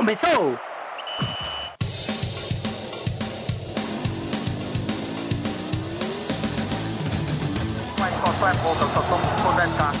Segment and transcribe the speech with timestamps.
[0.00, 0.58] Começou!
[7.98, 9.94] Mas qual é pouca, eu só tomo se for 10k.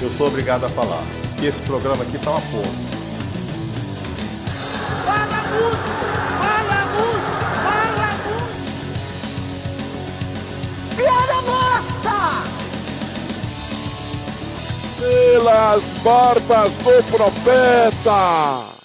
[0.00, 1.02] Eu sou obrigado a falar
[1.38, 2.72] que esse programa aqui tá uma porra.
[5.04, 6.15] Fala muito!
[15.06, 18.76] Pelas barbas do profeta!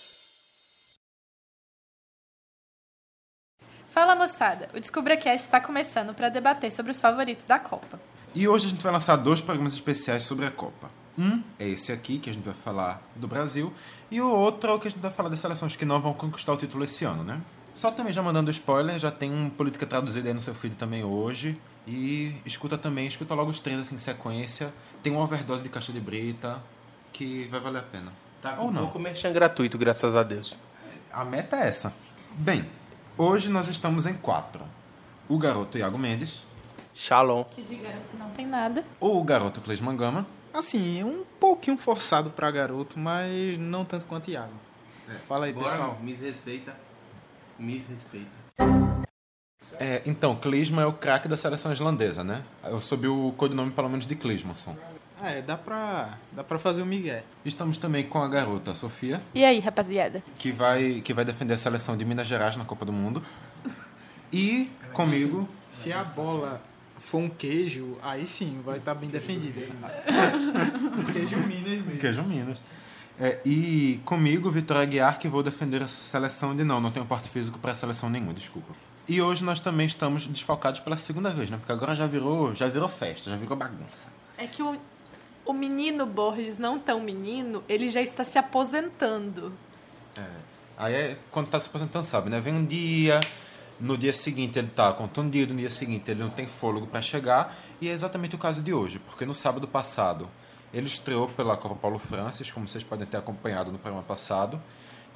[3.89, 7.99] Fala moçada, o DescubraCast está começando para debater sobre os favoritos da Copa.
[8.35, 10.91] E hoje a gente vai lançar dois programas especiais sobre a Copa.
[11.17, 13.73] Um é esse aqui, que a gente vai falar do Brasil,
[14.11, 16.13] e o outro é o que a gente vai falar das seleções que não vão
[16.13, 17.41] conquistar o título esse ano, né?
[17.73, 21.03] Só também já mandando spoiler, já tem um Política Traduzida aí no seu feed também
[21.03, 21.59] hoje.
[21.87, 24.73] E escuta também, escuta logo os três assim em sequência.
[25.01, 26.61] Tem uma overdose de caixa de brita
[27.11, 28.13] que vai valer a pena.
[28.41, 28.81] Tá Ou com não.
[28.83, 30.55] pouco merchan gratuito, graças a Deus.
[31.11, 31.93] A meta é essa.
[32.33, 32.65] Bem,
[33.17, 34.61] hoje nós estamos em quatro.
[35.27, 36.43] O garoto Iago Mendes,
[36.93, 37.43] Shalom.
[37.45, 38.83] Que de garoto não tem nada.
[38.99, 44.53] o garoto Cleisman Gama Assim, um pouquinho forçado pra garoto, mas não tanto quanto Iago.
[45.27, 45.97] Fala aí, pessoal.
[46.01, 46.75] me respeita.
[47.57, 48.40] Me respeita.
[49.79, 52.43] É, então, Klinsmann é o craque da seleção islandesa, né?
[52.63, 54.75] Eu soube o codinome pelo menos de Klinsmanson.
[55.23, 57.21] É, dá pra, dá pra fazer o Miguel.
[57.45, 60.23] Estamos também com a garota Sofia, E aí, rapaziada?
[60.39, 63.21] que vai, que vai defender a seleção de Minas Gerais na Copa do Mundo.
[64.33, 66.61] E comigo, Se a bola
[66.97, 69.61] for um queijo, aí sim, vai estar bem defendida.
[71.13, 71.97] queijo Minas mesmo.
[71.97, 72.61] Queijo Minas.
[73.19, 77.29] É, e comigo, Vitor Aguiar, que vou defender a seleção de não, não tenho porte
[77.29, 78.73] físico para a seleção nenhuma, desculpa.
[79.11, 81.57] E hoje nós também estamos desfalcados pela segunda vez, né?
[81.57, 84.07] Porque agora já virou, já virou festa, já virou bagunça.
[84.37, 84.79] É que o,
[85.45, 89.51] o menino Borges, não tão menino, ele já está se aposentando.
[90.77, 92.39] Aí é quando tá se aposentando, sabe, né?
[92.39, 93.19] Vem um dia,
[93.81, 97.53] no dia seguinte ele tá contundido, no dia seguinte ele não tem fôlego para chegar,
[97.81, 100.29] e é exatamente o caso de hoje, porque no sábado passado
[100.73, 104.57] ele estreou pela Copa Paulo Francis, como vocês podem ter acompanhado no programa passado.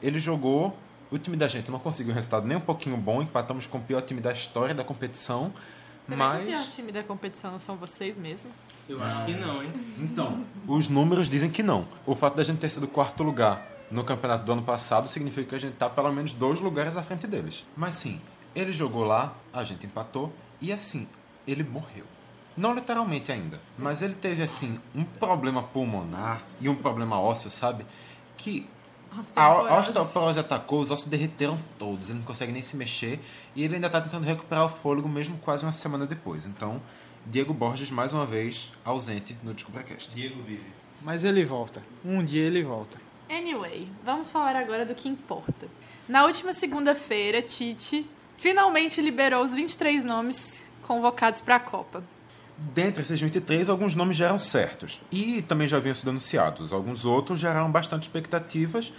[0.02, 0.78] Ele jogou,
[1.16, 3.82] o time da gente não conseguiu um resultado nem um pouquinho bom, empatamos com o
[3.82, 5.54] pior time da história da competição,
[6.06, 8.50] Será que o pior mas time da competição não são vocês mesmo?
[8.88, 9.72] Eu acho que não, hein?
[9.98, 11.88] então, os números dizem que não.
[12.06, 15.56] O fato da gente ter sido quarto lugar no campeonato do ano passado significa que
[15.56, 17.66] a gente tá pelo menos dois lugares à frente deles.
[17.76, 18.22] Mas sim,
[18.56, 21.08] ele jogou lá, a gente empatou e assim,
[21.48, 22.06] ele morreu.
[22.56, 27.86] Não literalmente ainda, mas ele teve assim um problema pulmonar e um problema ósseo, sabe?
[28.38, 28.70] Que
[29.36, 33.20] a a osteoporose atacou, os ossos derreteram todos, ele não consegue nem se mexer
[33.56, 36.46] e ele ainda está tentando recuperar o fôlego mesmo quase uma semana depois.
[36.46, 36.82] Então,
[37.26, 40.14] Diego Borges mais uma vez ausente no DescubraCast.
[40.14, 40.66] Diego vive.
[41.02, 41.84] Mas ele volta.
[42.04, 43.00] Um dia ele volta.
[43.30, 45.68] Anyway, vamos falar agora do que importa.
[46.08, 52.04] Na última segunda-feira, Tite finalmente liberou os 23 nomes convocados para a Copa.
[52.58, 56.72] Dentre esses 23, alguns nomes já eram certos e também já haviam sido anunciados.
[56.72, 58.94] Alguns outros geraram bastante expectativas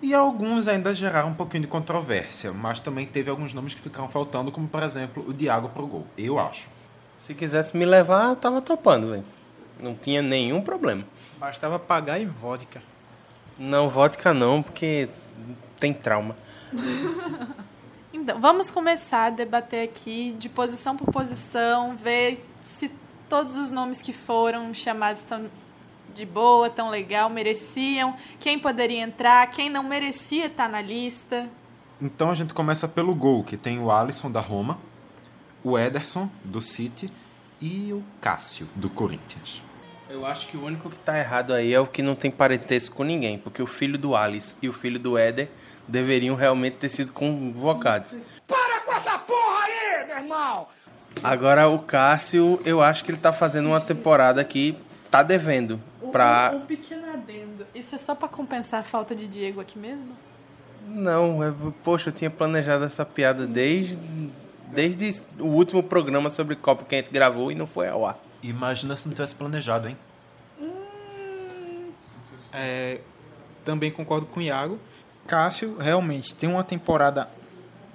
[0.00, 4.08] e alguns ainda geraram um pouquinho de controvérsia, mas também teve alguns nomes que ficaram
[4.08, 6.68] faltando, como por exemplo o Thiago pro gol, eu acho.
[7.16, 9.24] Se quisesse me levar, tava topando, velho.
[9.80, 11.04] Não tinha nenhum problema.
[11.38, 12.82] Bastava pagar em vodka.
[13.58, 15.08] Não, vodka não, porque
[15.78, 16.36] tem trauma.
[18.14, 22.88] Então, vamos começar a debater aqui de posição por posição, ver se
[23.32, 25.50] todos os nomes que foram chamados estão
[26.14, 31.48] de boa, tão legal, mereciam, quem poderia entrar, quem não merecia estar na lista.
[31.98, 34.78] Então a gente começa pelo gol, que tem o Alisson da Roma,
[35.64, 37.10] o Ederson do City
[37.58, 39.62] e o Cássio do Corinthians.
[40.10, 42.94] Eu acho que o único que tá errado aí é o que não tem parentesco
[42.94, 45.48] com ninguém, porque o filho do Alice e o filho do Éder
[45.88, 48.14] deveriam realmente ter sido convocados.
[48.46, 50.68] Para com essa porra aí, meu irmão!
[51.22, 54.76] Agora o Cássio, eu acho que ele tá fazendo uma temporada que
[55.10, 55.80] tá devendo
[56.10, 57.66] pra Um, um pequeno adendo.
[57.74, 60.16] Isso é só para compensar a falta de Diego aqui mesmo?
[60.86, 61.52] Não, é,
[61.84, 63.98] poxa, eu tinha planejado essa piada desde
[64.72, 68.18] desde o último programa sobre Copa que a gente gravou e não foi ao ar.
[68.42, 69.96] Imagina se não tivesse planejado, hein?
[72.52, 73.00] É,
[73.64, 74.78] também concordo com o Iago.
[75.26, 77.28] Cássio realmente tem uma temporada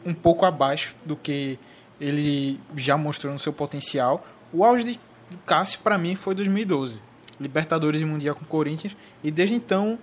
[0.06, 1.60] um pouco abaixo do que
[2.00, 4.26] ele já mostrou no seu potencial.
[4.54, 5.00] O auge de
[5.46, 7.02] Cássio, para mim, foi 2012.
[7.40, 8.96] Libertadores e Mundial com Corinthians.
[9.24, 9.98] E desde então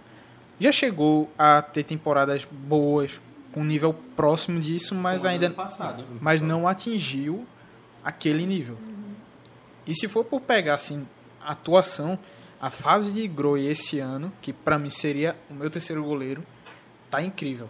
[0.61, 3.21] já chegou a ter temporadas boas,
[3.53, 6.05] com nível próximo disso, mas ainda passado.
[6.21, 7.47] mas não atingiu
[8.05, 8.77] aquele nível.
[9.87, 11.07] E se for por pegar assim
[11.41, 12.19] a atuação,
[12.61, 16.43] A fase de Groi esse ano, que para mim seria o meu terceiro goleiro,
[17.11, 17.69] tá incrível.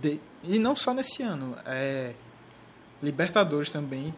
[0.00, 2.12] De- e não só nesse ano, é
[3.02, 4.14] Libertadores também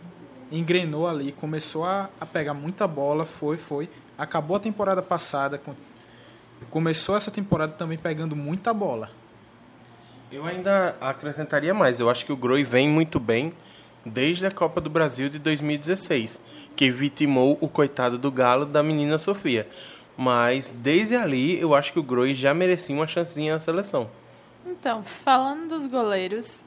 [0.52, 3.88] engrenou ali, começou a, a pegar muita bola, foi, foi.
[4.16, 5.74] Acabou a temporada passada, com-
[6.70, 9.10] começou essa temporada também pegando muita bola.
[10.30, 12.00] Eu ainda acrescentaria mais.
[12.00, 13.52] Eu acho que o Groi vem muito bem
[14.04, 16.40] desde a Copa do Brasil de 2016,
[16.76, 19.66] que vitimou o coitado do Galo da menina Sofia.
[20.16, 24.08] Mas desde ali, eu acho que o Groi já merecia uma chancezinha na seleção.
[24.66, 26.62] Então, falando dos goleiros,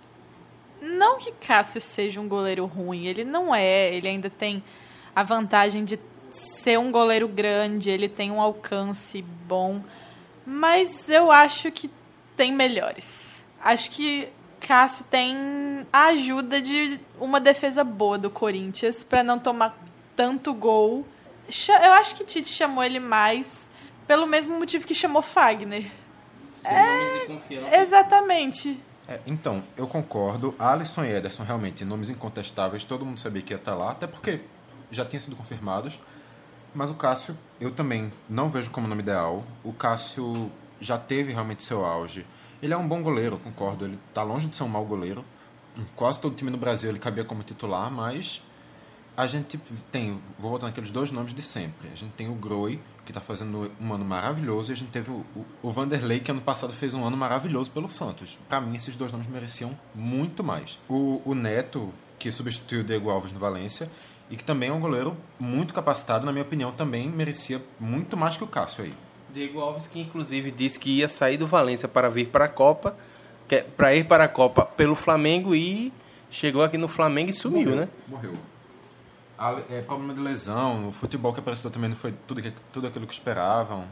[0.81, 4.63] não que Cássio seja um goleiro ruim, ele não é, ele ainda tem
[5.15, 5.99] a vantagem de
[6.31, 9.81] ser um goleiro grande, ele tem um alcance bom,
[10.45, 11.89] mas eu acho que
[12.35, 13.45] tem melhores.
[13.59, 14.29] Acho que
[14.59, 19.77] Cássio tem a ajuda de uma defesa boa do Corinthians para não tomar
[20.15, 21.05] tanto gol.
[21.83, 23.67] Eu acho que Tite chamou ele mais
[24.05, 25.89] pelo mesmo motivo que chamou Fagner.
[27.79, 28.79] Exatamente.
[29.07, 30.53] É, então, eu concordo.
[30.59, 34.41] Alisson e Ederson, realmente, nomes incontestáveis, todo mundo sabia que ia estar lá, até porque
[34.91, 35.99] já tinham sido confirmados.
[36.75, 39.43] Mas o Cássio, eu também não vejo como nome ideal.
[39.63, 42.25] O Cássio já teve realmente seu auge.
[42.61, 43.85] Ele é um bom goleiro, concordo.
[43.85, 45.23] Ele está longe de ser um mau goleiro.
[45.95, 48.41] Quase todo time no Brasil ele cabia como titular, mas
[49.17, 49.57] a gente
[49.91, 51.89] tem, vou voltar naqueles dois nomes de sempre.
[51.91, 55.09] A gente tem o Groi, que está fazendo um ano maravilhoso, e a gente teve
[55.09, 58.37] o, o, o Vanderlei, que ano passado fez um ano maravilhoso pelo Santos.
[58.47, 60.77] Para mim, esses dois nomes mereciam muito mais.
[60.87, 63.89] O, o Neto, que substituiu o Diego Alves no Valência,
[64.29, 68.37] e que também é um goleiro muito capacitado, na minha opinião, também merecia muito mais
[68.37, 68.93] que o Cássio aí.
[69.33, 72.95] Diego Alves, que inclusive disse que ia sair do Valência para vir para a Copa,
[73.75, 75.91] para ir para a Copa pelo Flamengo e
[76.29, 77.89] chegou aqui no Flamengo e sumiu, né?
[78.07, 78.37] Morreu.
[79.37, 82.87] A- É, problema de lesão, o futebol que apareceu também não foi tudo, que, tudo
[82.87, 83.85] aquilo que esperavam.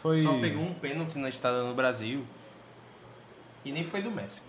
[0.00, 0.22] Foi...
[0.22, 2.24] Só pegou um pênalti na estada no Brasil
[3.64, 4.42] e nem foi do Messi.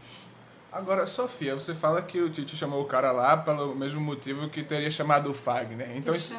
[0.72, 4.64] Agora, Sofia, você fala que o Tite chamou o cara lá pelo mesmo motivo que
[4.64, 5.96] teria chamado o Fagner.
[5.96, 6.36] Então, isso-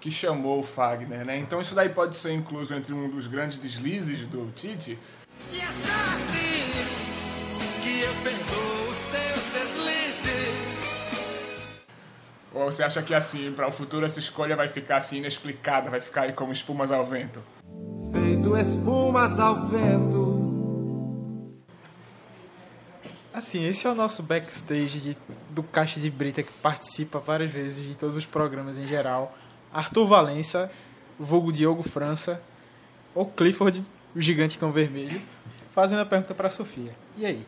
[0.00, 1.36] que chamou o Fagner, né?
[1.38, 4.98] Então isso daí pode ser incluso entre um dos grandes deslizes do Tite.
[5.52, 6.70] E é assim
[7.82, 8.69] que eu perdoo
[12.70, 16.00] Ou você acha que assim, para o futuro essa escolha vai ficar assim inexplicada, vai
[16.00, 17.42] ficar aí como espumas ao vento?
[18.12, 21.50] Feito espumas ao vento.
[23.34, 25.16] Assim, esse é o nosso backstage de-
[25.50, 29.36] do Caixa de Brita que participa várias vezes de todos os programas em geral.
[29.72, 30.70] Arthur Valença,
[31.18, 32.40] vulgo Diogo França,
[33.12, 33.84] ou Clifford,
[34.14, 35.20] o gigante cão vermelho,
[35.74, 36.94] fazendo a pergunta para Sofia.
[37.16, 37.44] E aí?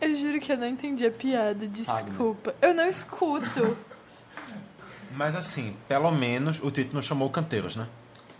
[0.00, 2.54] Eu juro que eu não entendi a piada, desculpa.
[2.62, 3.76] Eu não escuto.
[5.16, 7.86] Mas assim, pelo menos o Tite não chamou o Canteiros, né?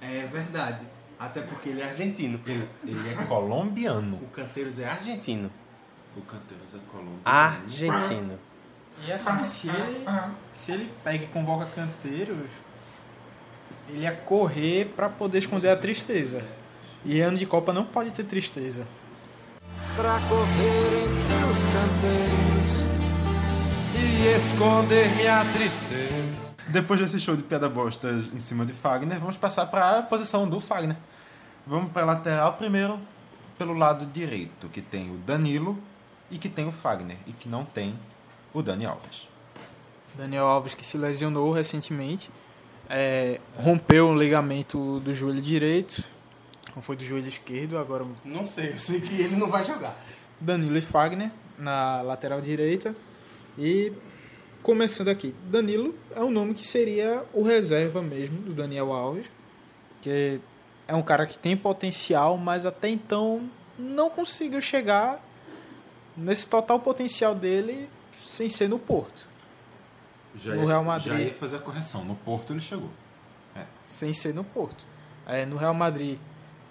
[0.01, 0.87] É verdade.
[1.19, 2.41] Até porque ele é argentino.
[2.47, 4.17] Ele, ele é colombiano.
[4.17, 5.51] O Canteiros é argentino.
[6.17, 7.21] O Canteiros é colombiano.
[7.25, 8.39] Argentino.
[9.07, 10.05] E assim, se ele,
[10.51, 12.51] se ele pega e convoca canteiros,
[13.89, 16.45] ele ia correr para poder esconder a tristeza.
[17.05, 18.87] E ano de Copa não pode ter tristeza.
[19.97, 22.95] Pra correr entre os canteiros
[23.97, 26.14] e esconder minha tristeza.
[26.75, 30.49] Depois desse show de piada bosta em cima de Fagner, vamos passar para a posição
[30.49, 30.97] do Fagner.
[31.65, 32.99] Vamos para a lateral primeiro,
[33.57, 35.79] pelo lado direito, que tem o Danilo
[36.33, 37.97] e que tem o Fagner, e que não tem
[38.53, 39.29] o Dani Alves.
[40.17, 42.29] Daniel Alves que se lesionou recentemente,
[42.91, 46.03] é, rompeu o ligamento do joelho direito,
[46.75, 49.97] ou foi do joelho esquerdo, agora Não sei, eu sei que ele não vai jogar.
[50.41, 52.97] Danilo e Fagner na lateral direita.
[53.57, 53.93] E
[54.65, 59.31] começando aqui, Danilo é um nome que seria o reserva mesmo do Daniel Alves,
[60.03, 60.41] que
[60.89, 65.23] é um cara que tem potencial, mas até então não conseguiu chegar
[66.17, 67.89] nesse total potencial dele
[68.21, 69.27] sem ser no Porto.
[70.35, 71.13] Já No ia- Real Madrid.
[71.13, 72.05] Já ia fazer a correção.
[72.05, 72.91] No Porto ele chegou.
[73.85, 74.85] sem ser no Porto.
[75.27, 76.19] É, no Real Madrid,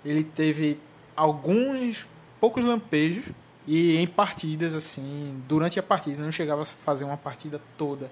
[0.04, 0.80] ele teve
[1.16, 2.06] alguns
[2.42, 3.26] poucos lampejos
[3.68, 8.12] e em partidas assim, durante a partida não chegava a fazer uma partida toda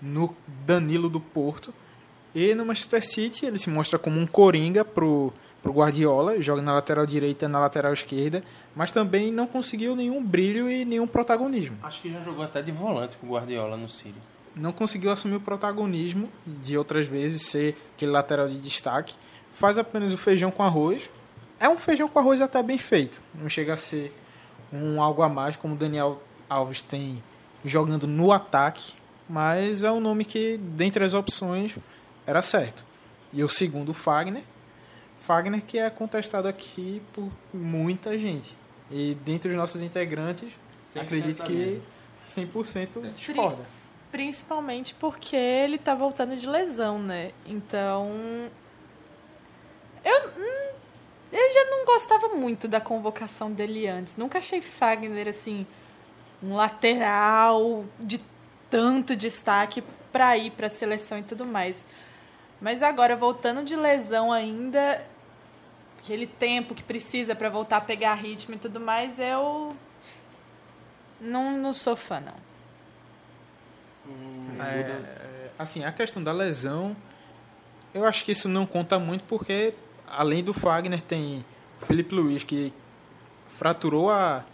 [0.00, 0.34] no
[0.66, 1.72] Danilo do Porto.
[2.34, 6.74] E no Manchester City ele se mostra como um coringa pro pro Guardiola, joga na
[6.74, 8.44] lateral direita, na lateral esquerda,
[8.76, 11.78] mas também não conseguiu nenhum brilho e nenhum protagonismo.
[11.82, 14.14] Acho que já jogou até de volante com o Guardiola no City.
[14.56, 19.14] não conseguiu assumir o protagonismo de outras vezes ser aquele lateral de destaque.
[19.52, 21.08] Faz apenas o feijão com arroz.
[21.58, 23.20] É um feijão com arroz até bem feito.
[23.34, 24.12] Não chega a ser
[24.76, 27.22] um algo a mais como o Daniel Alves tem
[27.64, 28.92] jogando no ataque,
[29.28, 31.76] mas é um nome que dentre as opções
[32.26, 32.84] era certo.
[33.32, 34.42] E o segundo, o Fagner,
[35.18, 38.56] Fagner que é contestado aqui por muita gente.
[38.90, 40.52] E dentre os nossos integrantes,
[40.94, 41.80] acredito que
[42.22, 43.64] 100% discorda.
[44.12, 47.32] Principalmente porque ele tá voltando de lesão, né?
[47.46, 48.10] Então.
[50.04, 50.63] Eu, hum,
[51.34, 54.16] eu já não gostava muito da convocação dele antes.
[54.16, 55.66] Nunca achei Fagner, assim,
[56.42, 58.20] um lateral de
[58.70, 61.84] tanto destaque para ir para a seleção e tudo mais.
[62.60, 65.04] Mas agora, voltando de lesão ainda,
[65.98, 69.74] aquele tempo que precisa para voltar a pegar ritmo e tudo mais, eu
[71.20, 72.44] não, não sou fã, não.
[74.64, 76.96] É, é, assim, a questão da lesão,
[77.92, 79.74] eu acho que isso não conta muito porque,
[80.08, 81.44] além do Fagner, tem
[81.80, 82.72] o Felipe Luiz que
[83.46, 84.44] fraturou a,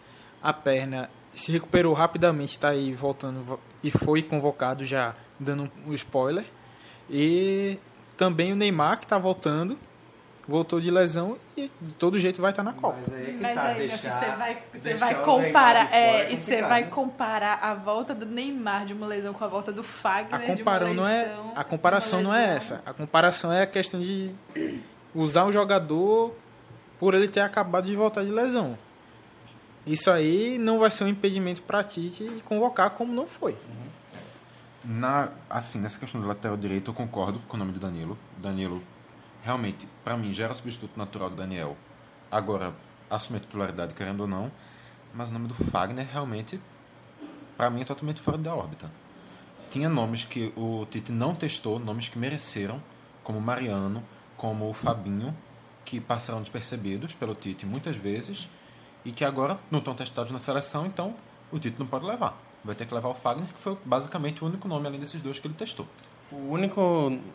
[0.43, 6.45] a perna, se recuperou rapidamente, está aí voltando e foi convocado já, dando um spoiler.
[7.09, 7.79] E
[8.17, 9.79] também o Neymar que está voltando
[10.47, 12.99] voltou de lesão e de todo jeito vai estar na Copa.
[13.09, 16.85] Mas, aí, Mas tá, aí deixar, você vai, você vai comparar, é, e você vai
[16.85, 20.95] comparar a volta do Neymar de uma lesão com a volta do Fagner a comparação
[20.95, 22.83] não é a comparação não é essa.
[22.85, 24.35] A comparação é a questão de
[25.15, 26.35] usar o jogador
[26.99, 28.79] por ele ter acabado de voltar de lesão.
[29.87, 33.57] Isso aí não vai ser um impedimento para Tite convocar como não foi.
[34.85, 38.17] Na, assim, nessa questão do lateral direito, eu concordo com o nome de Danilo.
[38.39, 38.83] Danilo
[39.43, 41.77] realmente, para mim, já era o substituto natural do Daniel.
[42.31, 42.75] Agora,
[43.09, 44.51] assume a titularidade, querendo ou não.
[45.15, 46.61] Mas o nome do Fagner, realmente,
[47.57, 48.91] para mim, é totalmente fora da órbita.
[49.71, 52.83] Tinha nomes que o Tite não testou, nomes que mereceram,
[53.23, 54.03] como Mariano,
[54.41, 55.37] como o Fabinho,
[55.85, 58.49] que passaram despercebidos pelo Tite muitas vezes
[59.05, 61.15] e que agora não estão testados na seleção, então
[61.53, 62.41] o Tite não pode levar.
[62.65, 65.39] Vai ter que levar o Fagner, que foi basicamente o único nome além desses dois
[65.39, 65.87] que ele testou.
[66.33, 66.81] O único,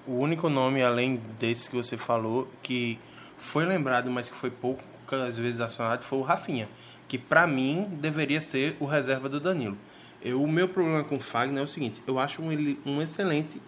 [0.07, 2.97] o único nome, além desses que você falou, que
[3.37, 6.67] foi lembrado, mas que foi poucas vezes acionado, foi o Rafinha.
[7.07, 9.77] Que para mim deveria ser o reserva do Danilo.
[10.23, 12.49] Eu, o meu problema com o Fagner é o seguinte: eu acho um,
[12.83, 13.61] um excelente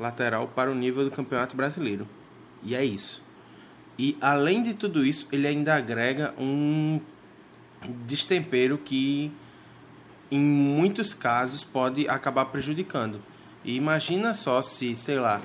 [0.00, 2.08] lateral para o nível do Campeonato Brasileiro.
[2.62, 3.22] E é isso.
[3.98, 7.00] E além de tudo isso, ele ainda agrega um
[8.06, 9.32] destempero que
[10.30, 13.20] em muitos casos pode acabar prejudicando.
[13.64, 15.40] E imagina só se, sei lá,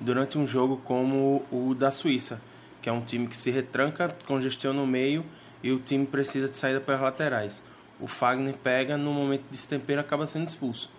[0.00, 2.40] durante um jogo como o da Suíça,
[2.80, 5.24] que é um time que se retranca, congestiona no meio
[5.62, 7.62] e o time precisa de saída pelas laterais.
[8.00, 10.90] O Fagner pega, no momento de destempero, acaba sendo expulso.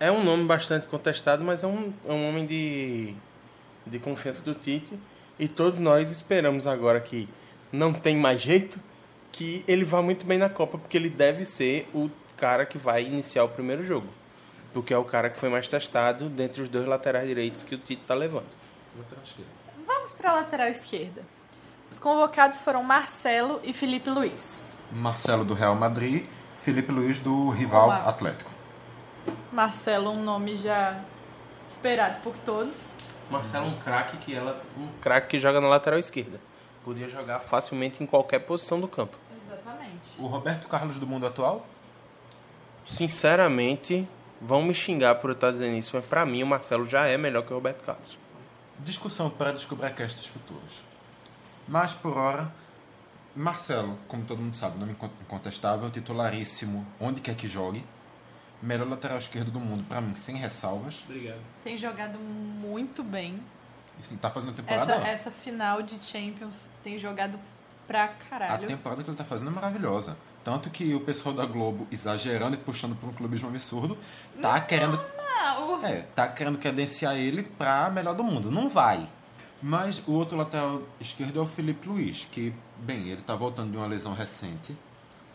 [0.00, 3.14] É um nome bastante contestado, mas é um, é um homem de,
[3.86, 4.98] de confiança do Tite.
[5.38, 7.28] E todos nós esperamos agora que
[7.72, 8.80] não tem mais jeito,
[9.30, 13.04] que ele vá muito bem na Copa, porque ele deve ser o cara que vai
[13.04, 14.08] iniciar o primeiro jogo
[14.76, 17.78] porque é o cara que foi mais testado dentre os dois laterais direitos que o
[17.78, 18.44] Tite está levando.
[19.86, 21.22] Vamos para a lateral esquerda.
[21.90, 24.60] Os convocados foram Marcelo e Felipe Luiz.
[24.92, 26.26] Marcelo do Real Madrid,
[26.58, 28.04] Felipe Luiz do rival Olá.
[28.06, 28.50] Atlético.
[29.50, 31.00] Marcelo, um nome já
[31.66, 32.98] esperado por todos.
[33.30, 36.40] Marcelo um craque que ela um craque que joga na lateral esquerda.
[36.84, 39.16] Podia jogar facilmente em qualquer posição do campo.
[39.44, 40.14] Exatamente.
[40.18, 41.66] O Roberto Carlos do mundo atual?
[42.84, 44.08] Sinceramente,
[44.40, 47.16] vão me xingar por eu estar dizendo isso, mas para mim o Marcelo já é
[47.16, 48.18] melhor que o Roberto Carlos.
[48.78, 50.82] Discussão para descobrir castas futuros.
[51.66, 52.52] Mas por hora,
[53.34, 57.84] Marcelo, como todo mundo sabe, nome incontestável, titularíssimo, onde quer que jogue.
[58.66, 61.04] Melhor lateral esquerdo do mundo, para mim, sem ressalvas.
[61.04, 61.38] Obrigado.
[61.62, 63.40] Tem jogado muito bem.
[63.96, 64.92] Isso tá fazendo temporada.
[64.92, 67.38] Essa, essa final de Champions tem jogado
[67.86, 68.64] pra caralho.
[68.64, 70.16] A temporada que ele tá fazendo é maravilhosa.
[70.42, 73.96] Tanto que o pessoal da Globo, exagerando e puxando para um clubismo absurdo,
[74.42, 75.00] tá não, querendo.
[75.16, 75.86] Não.
[75.86, 78.50] É, tá querendo credenciar ele para melhor do mundo.
[78.50, 79.08] Não vai.
[79.62, 83.76] Mas o outro lateral esquerdo é o Felipe Luiz, que, bem, ele tá voltando de
[83.76, 84.76] uma lesão recente.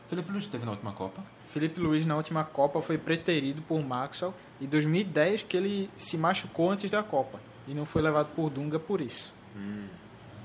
[0.09, 1.23] Felipe Luiz esteve na última Copa?
[1.51, 6.72] Felipe Luiz na última Copa foi preterido por Maxwell em 2010 que ele se machucou
[6.72, 9.34] antes da Copa e não foi levado por Dunga por isso.
[9.55, 9.86] Hum.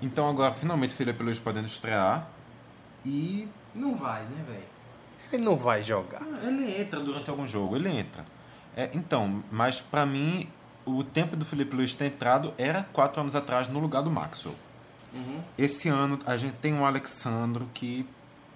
[0.02, 2.28] Então agora finalmente Felipe Luiz podendo estrear
[3.04, 4.76] e não vai, né, velho?
[5.32, 6.22] Ele não vai jogar.
[6.22, 8.24] Ah, ele entra durante algum jogo, ele entra.
[8.76, 10.48] É, então, mas para mim,
[10.84, 14.54] o tempo do Felipe Luiz ter entrado era quatro anos atrás no lugar do Maxwell.
[15.14, 15.40] Uhum.
[15.56, 18.06] Esse ano a gente tem um Alexandro que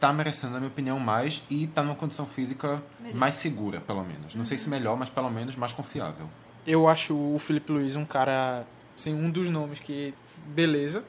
[0.00, 3.16] tá merecendo, na minha opinião, mais e tá numa condição física melhor.
[3.16, 4.35] mais segura, pelo menos.
[4.35, 4.47] Não uhum.
[4.47, 6.28] sei se melhor, mas pelo menos mais confiável.
[6.66, 8.64] Eu acho o Felipe Luiz um cara,
[8.97, 10.14] assim, um dos nomes que,
[10.47, 11.04] beleza,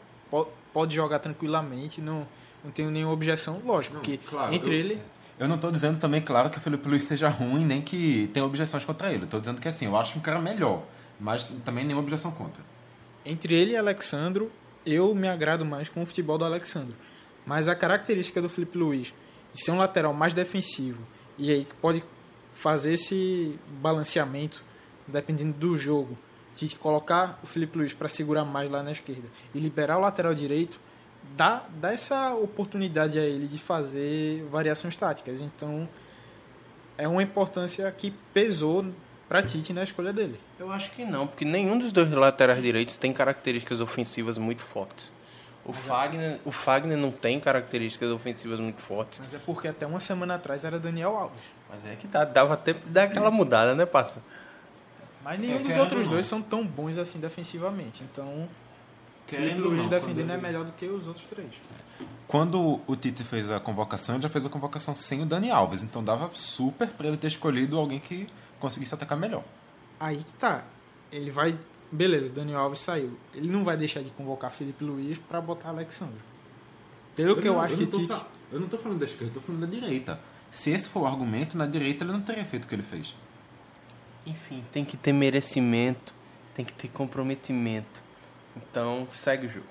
[0.74, 2.28] pode jogar tranquilamente, não
[2.64, 5.00] não tenho nenhuma objeção, lógico, não, que claro, entre eu, ele.
[5.40, 8.46] Eu não estou dizendo também, claro, que o Felipe Luiz seja ruim, nem que tenha
[8.46, 9.24] objeções contra ele.
[9.24, 10.84] Estou dizendo que assim, eu acho um cara melhor,
[11.20, 12.62] mas também nenhuma objeção contra.
[13.26, 14.52] Entre ele e Alexandro,
[14.86, 16.94] eu me agrado mais com o futebol do Alexandre.
[17.46, 19.14] Mas a característica do Felipe Luiz
[19.54, 21.00] de ser um lateral mais defensivo
[21.38, 22.04] e aí que pode
[22.54, 24.64] fazer esse balanceamento
[25.08, 26.18] dependendo do jogo,
[26.56, 30.34] de colocar o Felipe Luiz para segurar mais lá na esquerda e liberar o lateral
[30.34, 30.80] direito,
[31.36, 35.42] dá, dá essa oportunidade a ele de fazer variações táticas.
[35.42, 35.88] Então,
[36.98, 38.86] é uma importância que pesou
[39.28, 40.40] para Tite na escolha dele.
[40.60, 45.12] Eu acho que não, porque nenhum dos dois laterais direitos tem características ofensivas muito fortes.
[45.64, 49.20] O Fagner, o Fagner não tem características ofensivas muito fortes.
[49.20, 51.44] Mas é porque até uma semana atrás era Daniel Alves.
[51.70, 54.22] Mas é que dá, dava tempo de dar aquela mudada, né, passa?
[55.24, 56.40] Mas nenhum É, dos outros ou dois não.
[56.40, 58.04] são tão bons assim defensivamente.
[58.04, 58.50] Então,
[59.28, 61.48] Querendo Luiz não, defendendo é ele- melhor do que os outros três.
[62.28, 65.84] Quando o Tite fez a convocação, ele já fez a convocação sem o Dani Alves.
[65.84, 68.28] Então dava super pra ele ter escolhido alguém que
[68.60, 69.44] conseguisse atacar melhor.
[70.00, 70.64] Aí que tá.
[71.12, 71.56] Ele vai.
[71.92, 73.18] Beleza, Daniel Alves saiu.
[73.34, 76.20] Ele não vai deixar de convocar Felipe Luiz para botar Alexandre.
[77.16, 78.10] Pelo que eu não- acho que não tô Tite.
[78.14, 80.20] fa- Eu não tô falando da esquerda, eu tô falando da direita.
[80.52, 83.16] Se esse for o argumento, na direita ele não teria feito o que ele fez.
[84.26, 86.14] Enfim, tem que ter merecimento,
[86.54, 88.02] tem que ter comprometimento.
[88.56, 89.66] Então, segue o jogo.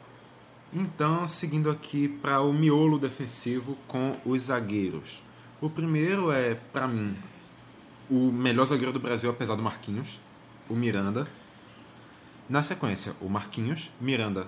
[0.73, 5.23] Então, seguindo aqui para o miolo defensivo com os zagueiros.
[5.61, 7.15] O primeiro é, para mim,
[8.09, 10.19] o melhor zagueiro do Brasil, apesar do Marquinhos,
[10.69, 11.27] o Miranda.
[12.51, 14.47] Na sequência, o Marquinhos, Miranda.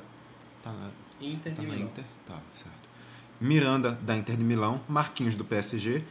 [0.63, 0.91] Tá, na-
[1.21, 1.89] Inter tá de na Milão.
[1.89, 2.05] Inter?
[2.27, 2.73] Tá, certo.
[3.41, 6.03] Miranda, da Inter de Milão, Marquinhos, do PSG.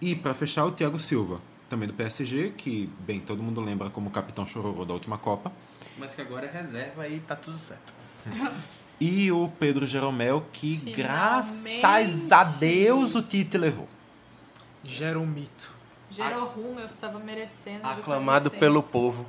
[0.00, 4.10] E, para fechar, o Thiago Silva, também do PSG, que, bem, todo mundo lembra como
[4.10, 5.52] capitão chororô da última Copa.
[5.98, 7.92] Mas que agora é reserva e tá tudo certo.
[9.00, 10.96] E o Pedro Jeromel, que Finalmente.
[10.96, 13.88] graças a Deus o Tite levou.
[14.82, 15.72] Gera um mito.
[16.10, 17.86] Gerou rumo, eu estava merecendo.
[17.86, 19.24] Aclamado pelo povo.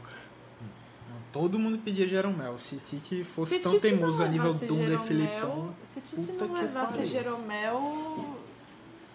[1.31, 2.57] Todo mundo pedia Jeromel.
[2.57, 5.74] Se Tite fosse Se tão Tite teimoso a nível Dunga e Filipão.
[5.83, 7.05] Se Tite não levasse.
[7.05, 8.36] Jeromel,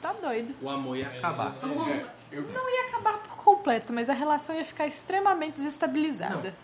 [0.01, 0.55] tá doido.
[0.63, 1.57] O amor ia acabar.
[1.63, 6.55] Não ia acabar por completo, mas a relação ia ficar extremamente desestabilizada.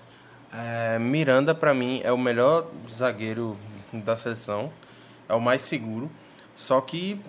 [0.52, 3.56] É, Miranda, pra mim, é o melhor zagueiro
[3.92, 4.72] da seleção.
[5.28, 6.10] É o mais seguro.
[6.54, 7.20] Só que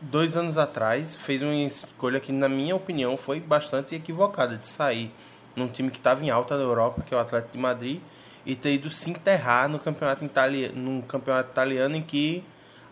[0.00, 5.12] dois anos atrás fez uma escolha que, na minha opinião, foi bastante equivocada de sair
[5.54, 8.00] num time que estava em alta na Europa, que é o Atlético de Madrid,
[8.44, 12.42] e ter ido se enterrar no campeonato, italiano, num campeonato italiano em que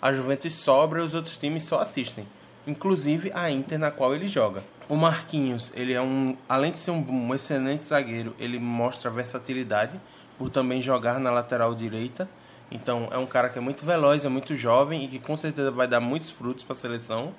[0.00, 2.26] a Juventus sobra e os outros times só assistem.
[2.66, 4.62] Inclusive a Inter, na qual ele joga.
[4.88, 6.36] O Marquinhos, ele é um.
[6.48, 10.00] Além de ser um, um excelente zagueiro, ele mostra versatilidade
[10.38, 12.28] por também jogar na lateral direita.
[12.70, 15.70] Então é um cara que é muito veloz, é muito jovem e que com certeza
[15.70, 17.34] vai dar muitos frutos para a seleção.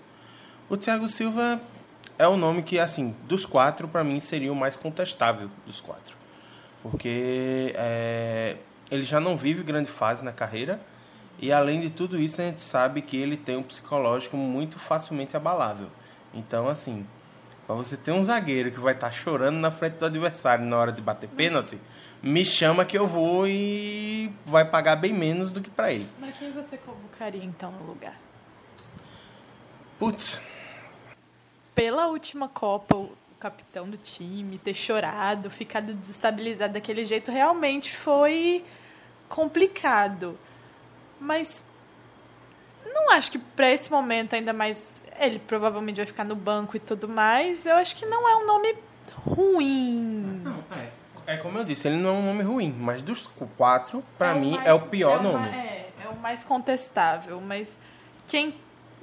[0.70, 1.60] O Thiago Silva
[2.20, 6.18] é o nome que, assim, dos quatro, para mim seria o mais contestável dos quatro.
[6.84, 8.58] Porque é,
[8.92, 10.82] ele já não vive grande fase na carreira.
[11.40, 15.38] E além de tudo isso, a gente sabe que ele tem um psicológico muito facilmente
[15.38, 15.88] abalável.
[16.34, 17.08] Então, assim,
[17.66, 20.92] para você ter um zagueiro que vai estar chorando na frente do adversário na hora
[20.92, 21.80] de bater pênalti,
[22.22, 26.06] me chama que eu vou e vai pagar bem menos do que para ele.
[26.20, 28.20] Mas quem você convocaria então no lugar?
[29.98, 30.42] Putz,
[31.80, 38.66] Pela última Copa, o capitão do time ter chorado, ficado desestabilizado daquele jeito, realmente foi
[39.30, 40.38] complicado.
[41.22, 41.64] Mas
[42.94, 46.82] não acho que para esse momento, ainda mais ele provavelmente vai ficar no banco e
[46.82, 48.76] tudo mais, eu acho que não é um nome
[49.26, 50.44] ruim.
[51.26, 53.26] é como eu disse, ele não é um nome ruim, mas dos
[53.58, 55.48] quatro, para É mim, mais- é o pior é nome.
[55.48, 57.78] É, é o mais contestável, mas
[58.28, 58.54] quem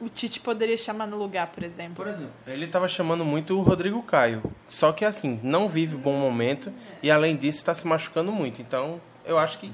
[0.00, 1.94] o Tite poderia chamar no lugar, por exemplo?
[1.96, 4.42] Por exemplo, ele tava chamando muito o Rodrigo Caio.
[4.68, 8.60] Só que assim, não vive bom momento e além disso está se machucando muito.
[8.60, 9.72] Então, eu acho que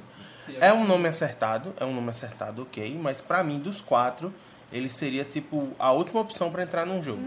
[0.60, 4.32] é um nome acertado, é um nome acertado, ok, mas pra mim dos quatro,
[4.72, 7.22] ele seria tipo a última opção pra entrar num jogo.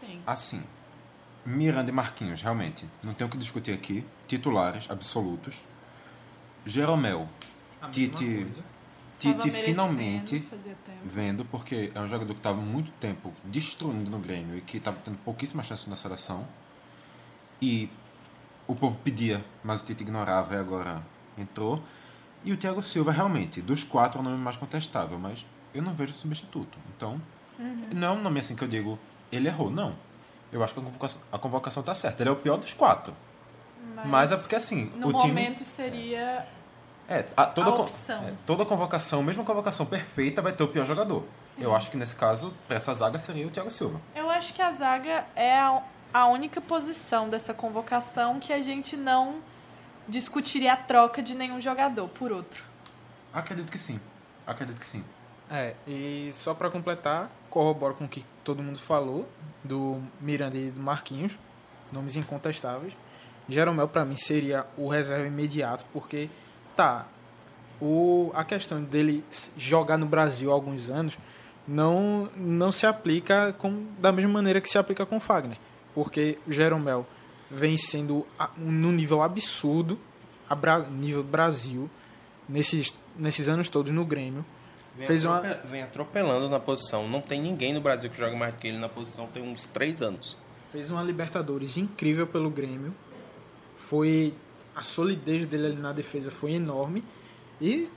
[0.00, 0.20] Sim.
[0.26, 0.62] Assim,
[1.44, 4.04] Miranda e Marquinhos, realmente, não tem o que discutir aqui.
[4.28, 5.62] Titulares absolutos.
[6.64, 7.28] Jeromel,
[7.80, 8.62] A mesma Tite, coisa.
[9.22, 10.48] Tite finalmente
[11.04, 14.96] vendo, porque é um jogador que estava muito tempo destruindo no Grêmio e que estava
[15.04, 16.46] tendo pouquíssimas chances na seleção.
[17.60, 17.88] E
[18.66, 21.02] o povo pedia, mas o Tite ignorava e agora
[21.38, 21.82] entrou.
[22.44, 25.94] E o Thiago Silva, realmente, dos quatro, é o nome mais contestável, mas eu não
[25.94, 26.76] vejo substituto.
[26.96, 27.20] Então,
[27.92, 28.98] não é um nome assim que eu digo,
[29.30, 29.94] ele errou, não.
[30.52, 32.22] Eu acho que a convocação, a convocação tá certa.
[32.22, 33.14] Ele é o pior dos quatro.
[34.04, 35.28] Mas, é porque assim, No o time.
[35.28, 36.46] momento seria.
[37.08, 38.24] É, a- toda, a opção.
[38.28, 41.24] é, toda convocação, mesmo a convocação perfeita, vai ter o pior jogador.
[41.58, 44.00] Eu acho que nesse caso, para essa zaga, seria o Thiago Silva.
[44.14, 45.82] Eu acho que a zaga é a,
[46.14, 49.36] a única posição dessa convocação que a gente não
[50.08, 52.64] discutiria a troca de nenhum jogador por outro.
[53.32, 54.00] Acredito que sim.
[54.46, 55.04] Acredito que sim.
[55.50, 59.28] É, e só pra completar, corroboro com o que todo mundo falou,
[59.62, 61.32] do Miranda e do Marquinhos,
[61.92, 62.94] nomes incontestáveis.
[63.48, 66.30] Jeromel, pra mim, seria o reserva imediato, porque,
[66.76, 67.06] tá,
[67.80, 69.24] o, a questão dele
[69.56, 71.18] jogar no Brasil há alguns anos
[71.66, 75.58] não, não se aplica com, da mesma maneira que se aplica com o Fagner.
[75.94, 77.06] Porque o Jeromel
[77.50, 79.98] vem sendo num nível absurdo,
[80.48, 81.90] a Bra, nível Brasil,
[82.48, 84.44] nesses, nesses anos todos no Grêmio.
[84.96, 87.08] Vem, Fez uma, vem atropelando na posição.
[87.08, 89.66] Não tem ninguém no Brasil que joga mais do que ele na posição, tem uns
[89.66, 90.36] três anos.
[90.70, 92.94] fez uma Libertadores incrível pelo Grêmio.
[93.88, 94.34] Foi
[94.74, 97.04] a solidez dele ali na defesa foi enorme
[97.60, 97.88] e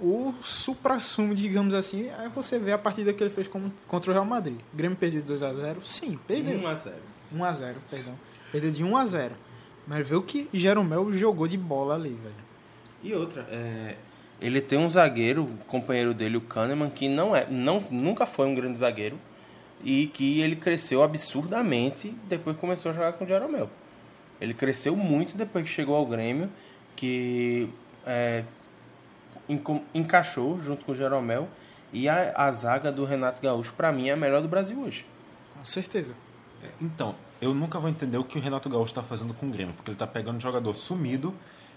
[0.00, 3.48] o supra-sumo, digamos assim, é você ver a partida que ele fez
[3.88, 4.58] contra o Real Madrid.
[4.72, 5.86] O Grêmio perdeu de 2 a 0?
[5.86, 6.58] Sim, perdeu.
[6.58, 6.96] 1 a 0.
[7.32, 8.14] 1 a 0, perdão.
[8.52, 9.34] Perdeu de 1 a 0.
[9.86, 12.46] Mas vê o que Jeromel jogou de bola ali, velho.
[13.02, 13.96] E outra, é,
[14.40, 18.46] ele tem um zagueiro, o companheiro dele, o Kahneman, que não é, não, nunca foi
[18.46, 19.16] um grande zagueiro
[19.84, 23.70] e que ele cresceu absurdamente depois começou a jogar com o Jeromel.
[24.40, 26.50] Ele cresceu muito depois que chegou ao Grêmio,
[26.94, 27.68] que
[28.06, 28.44] é,
[29.94, 31.48] encaixou junto com o Jeromel
[31.92, 35.06] e a, a zaga do Renato Gaúcho, pra mim, é a melhor do Brasil hoje.
[35.54, 36.14] Com certeza.
[36.80, 39.74] Então, eu nunca vou entender o que o Renato Gaúcho está fazendo com o Grêmio,
[39.74, 41.34] porque ele está pegando um jogador sumido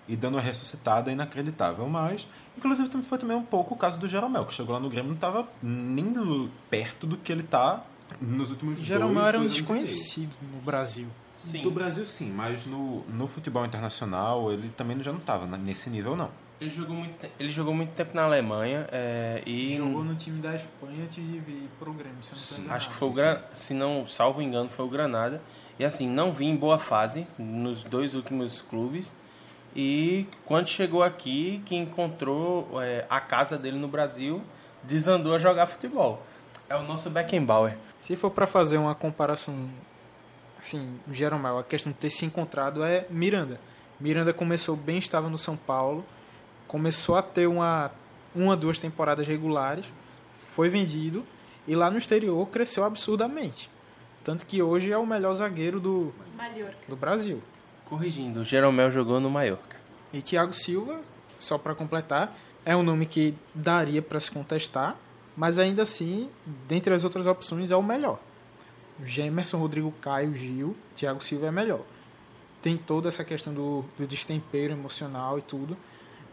[0.07, 1.87] e dando uma ressuscitada inacreditável.
[1.87, 4.89] Mas, inclusive, também foi também um pouco o caso do Jeromel, que chegou lá no
[4.89, 7.83] Grêmio e não estava nem perto do que ele está
[8.19, 11.07] nos últimos Jeromel dois, era um desconhecido no Brasil.
[11.43, 16.15] Do Brasil, sim, mas no, no futebol internacional ele também já não estava nesse nível,
[16.15, 16.29] não.
[16.59, 20.53] Ele jogou muito, ele jogou muito tempo na Alemanha é, e Jogou no time da
[20.53, 22.75] Espanha antes de vir pro Grêmio, se não enganado.
[22.75, 23.37] Acho que foi o Gran...
[23.55, 25.41] se não salvo engano, foi o Granada.
[25.79, 29.13] E assim, não vi em boa fase nos dois últimos clubes.
[29.73, 34.41] E quando chegou aqui, que encontrou é, a casa dele no Brasil,
[34.83, 36.21] desandou a jogar futebol.
[36.67, 37.77] É o nosso Beckenbauer.
[38.01, 39.55] Se for para fazer uma comparação,
[40.59, 43.59] assim, o Jeromel, a questão de ter se encontrado é Miranda.
[43.99, 46.05] Miranda começou bem, estava no São Paulo,
[46.67, 47.91] começou a ter uma,
[48.35, 49.85] uma duas temporadas regulares,
[50.49, 51.25] foi vendido
[51.67, 53.69] e lá no exterior cresceu absurdamente.
[54.23, 56.77] Tanto que hoje é o melhor zagueiro do, Mallorca.
[56.87, 57.41] do Brasil.
[57.85, 59.77] Corrigindo, o Jeromel jogou no Mallorca.
[60.13, 61.01] E Thiago Silva,
[61.39, 64.95] só para completar, é um nome que daria para se contestar,
[65.35, 66.29] mas ainda assim,
[66.67, 68.19] dentre as outras opções, é o melhor.
[69.05, 71.81] Gemerson, Rodrigo Caio, Gil, Thiago Silva é melhor.
[72.61, 75.77] Tem toda essa questão do, do destempero emocional e tudo,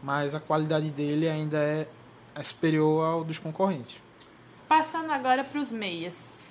[0.02, 1.87] mas a qualidade dele ainda é,
[2.35, 4.00] é superior ao dos concorrentes.
[4.68, 6.44] Passando agora para os meias.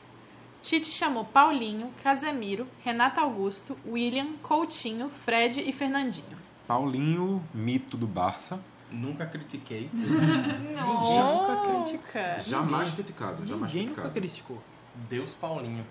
[0.61, 6.37] Tite chamou Paulinho, Casemiro, Renato Augusto, William, Coutinho, Fred e Fernandinho.
[6.65, 8.59] Paulinho, mito do Barça.
[8.91, 9.89] Nunca critiquei.
[9.93, 12.39] Nunca critica.
[12.47, 13.45] Jamais criticado.
[13.45, 14.13] Jamais Ninguém nunca criticado.
[14.13, 14.63] criticou.
[15.09, 15.85] Deus Paulinho.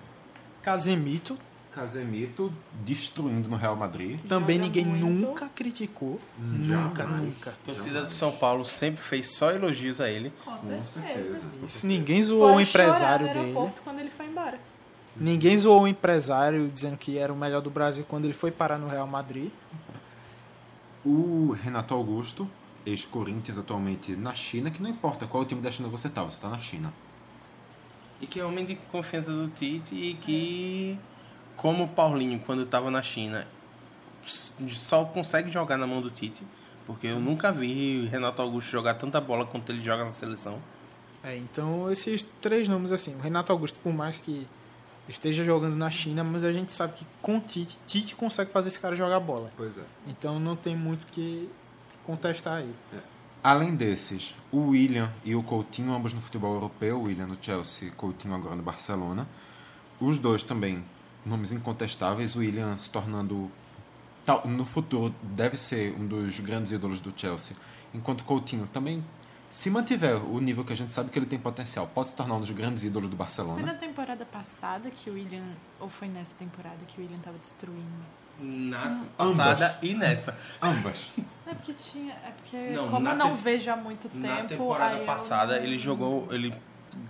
[0.65, 1.37] Casemito,
[1.73, 2.53] Casemito
[2.85, 4.19] destruindo no Real Madrid.
[4.29, 5.07] também Joga ninguém muito.
[5.27, 6.21] nunca criticou.
[6.39, 7.23] Nunca, Jamais.
[7.23, 7.51] nunca.
[7.51, 10.33] A torcida do São Paulo sempre fez só elogios a ele.
[10.45, 11.43] Com certeza.
[11.67, 13.55] Isso, ninguém zoou o Fora empresário dele.
[13.83, 14.59] quando ele foi embora.
[15.17, 18.79] Ninguém zoou o empresário dizendo que era o melhor do Brasil quando ele foi parar
[18.79, 19.51] no Real Madrid.
[21.05, 22.49] O Renato Augusto,
[22.87, 26.49] ex-Corinthians atualmente na China, que não importa qual time da China você tá, você tá
[26.49, 26.93] na China.
[28.25, 30.99] E que é homem de confiança do Tite e que,
[31.57, 33.47] como o Paulinho, quando estava na China,
[34.25, 36.43] só consegue jogar na mão do Tite.
[36.87, 40.59] Porque eu nunca vi Renato Augusto jogar tanta bola quanto ele joga na seleção.
[41.23, 44.49] É, então esses três nomes assim, o Renato Augusto, por mais que
[45.07, 48.69] esteja jogando na China, mas a gente sabe que com o Tite, Tite consegue fazer
[48.69, 49.53] esse cara jogar bola.
[49.55, 49.83] Pois é.
[50.07, 51.47] Então não tem muito que
[52.05, 52.75] contestar aí.
[53.45, 58.35] Além desses, o William e o Coutinho, ambos no futebol europeu, William no Chelsea, Coutinho
[58.35, 59.29] agora no Barcelona.
[60.01, 60.83] Os dois também
[61.27, 63.51] nomes incontestáveis, o William se tornando
[64.47, 67.55] no futuro deve ser um dos grandes ídolos do Chelsea,
[67.93, 69.05] enquanto Coutinho também
[69.51, 72.37] se mantiver o nível que a gente sabe que ele tem potencial, pode se tornar
[72.37, 73.61] um dos grandes ídolos do Foi Barcelona.
[73.61, 75.45] na temporada passada que o William.
[75.79, 78.24] Ou foi nessa temporada que o William tava destruindo?
[78.41, 80.37] Na passada e nessa.
[80.61, 81.13] Ambas.
[81.17, 82.13] Não é porque tinha.
[82.15, 84.27] É porque, Não, como na eu não te- vejo há muito tempo.
[84.27, 86.55] Na temporada eu passada não- ele jogou, ele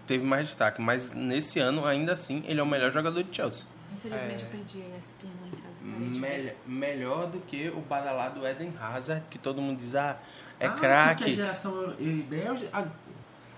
[0.06, 3.66] teve mais destaque, mas nesse ano ainda assim ele é o melhor jogador de Chelsea.
[3.96, 4.46] Infelizmente É.
[4.46, 5.74] eu perdi a ESPN lá em casa.
[5.92, 6.58] parei de ver.
[6.66, 10.18] Melhor, do que o badalado Eden Hazard, que todo mundo diz, ah,
[10.60, 11.32] é Ah, porque a craque.
[11.34, 11.94] geração
[12.28, 12.68] belga.
[12.72, 12.84] Ah,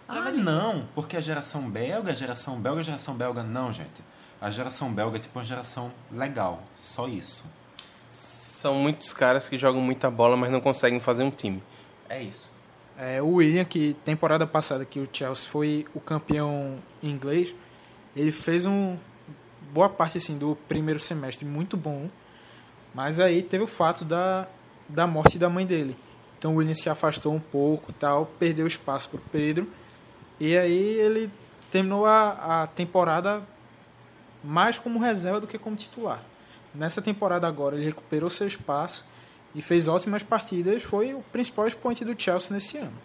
[0.09, 3.43] ah, não, porque a geração belga, a geração belga, a geração belga.
[3.43, 4.05] Não, gente.
[4.41, 6.63] A geração belga é tipo uma geração legal.
[6.77, 7.45] Só isso.
[8.57, 11.63] São muitos caras que jogam muita bola, mas não conseguem fazer um time.
[12.09, 12.51] É isso.
[12.97, 17.55] É, o William, que temporada passada que o Chelsea foi o campeão inglês,
[18.17, 18.97] ele fez um
[19.75, 22.09] boa parte assim do primeiro semestre muito bom,
[22.95, 24.49] mas aí teve o fato da,
[24.89, 25.95] da morte da mãe dele.
[26.39, 29.71] Então o William se afastou um pouco, tal, perdeu espaço para o Pedro
[30.41, 31.31] e aí ele
[31.71, 33.43] terminou a, a temporada
[34.43, 36.23] mais como reserva do que como titular.
[36.77, 39.05] Nessa temporada agora ele recuperou seu espaço
[39.55, 42.99] e fez ótimas partidas, foi o principal expoente do Chelsea nesse ano.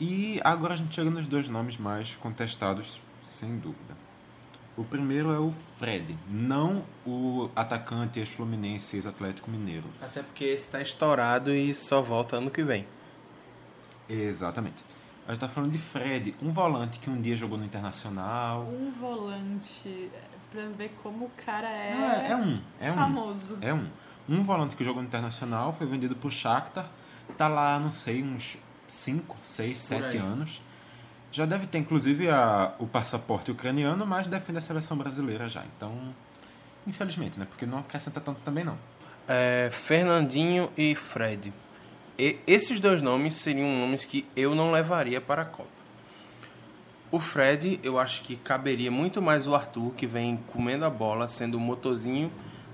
[0.00, 3.96] E agora a gente chega nos dois nomes mais contestados, sem dúvida.
[4.76, 9.84] O primeiro é o Fred, não o atacante ex-fluminense, ex-atlético mineiro.
[10.00, 12.86] Até porque esse está estourado e só volta ano que vem.
[14.08, 14.82] Exatamente.
[15.24, 18.62] A gente está falando de Fred, um volante que um dia jogou no Internacional.
[18.64, 20.10] Um volante,
[20.52, 23.54] pra ver como o cara é, Não, é, é um, é famoso.
[23.54, 23.58] um.
[23.62, 23.86] É um.
[24.28, 26.88] Um volante que jogou no Internacional, foi vendido pro Shakhtar,
[27.36, 28.56] tá lá, não sei, uns
[28.88, 30.62] 5, 6, 7 anos.
[31.32, 35.64] Já deve ter, inclusive, a, o passaporte ucraniano, mas defende a seleção brasileira já.
[35.76, 36.14] Então,
[36.86, 37.46] infelizmente, né?
[37.48, 38.78] Porque não acrescenta tanto também, não.
[39.26, 41.52] É, Fernandinho e Fred.
[42.18, 45.81] E esses dois nomes seriam nomes que eu não levaria para a Copa.
[47.12, 51.28] O Fred, eu acho que caberia muito mais o Arthur, que vem comendo a bola,
[51.28, 52.32] sendo o motorzinho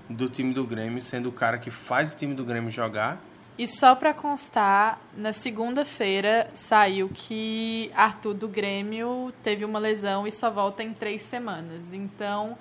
[0.09, 3.19] do time do Grêmio, sendo o cara que faz o time do Grêmio jogar.
[3.57, 10.31] E só pra constar, na segunda-feira saiu que Arthur do Grêmio teve uma lesão e
[10.31, 11.91] só volta em três semanas.
[11.91, 12.57] Então,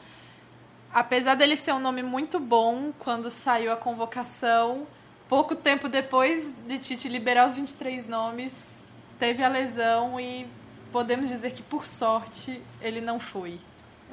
[0.93, 4.85] apesar dele ser um nome muito bom, quando saiu a convocação,
[5.29, 8.85] pouco tempo depois de Tite liberar os 23 nomes,
[9.17, 10.58] teve a lesão e
[10.92, 13.59] podemos dizer que, por sorte, ele não foi.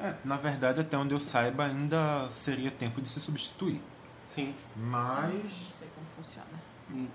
[0.00, 3.80] É, na verdade, até onde eu saiba, ainda seria tempo de se substituir.
[4.20, 4.54] Sim.
[4.76, 5.32] Mas.
[5.32, 6.66] Não sei como funciona.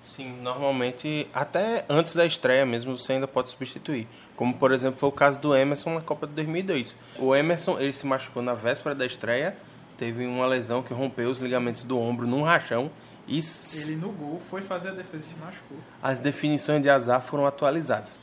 [0.05, 4.07] Sim, normalmente, até antes da estreia mesmo, você ainda pode substituir.
[4.35, 6.97] Como, por exemplo, foi o caso do Emerson na Copa de 2002.
[7.17, 9.55] O Emerson, ele se machucou na véspera da estreia,
[9.97, 12.91] teve uma lesão que rompeu os ligamentos do ombro num rachão
[13.27, 13.39] e
[13.75, 15.77] Ele no gol foi fazer a defesa e se machucou.
[16.03, 18.19] as definições de azar foram atualizadas.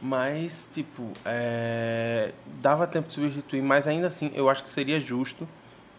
[0.00, 5.46] Mas, tipo, é, dava tempo de substituir, mas ainda assim eu acho que seria justo,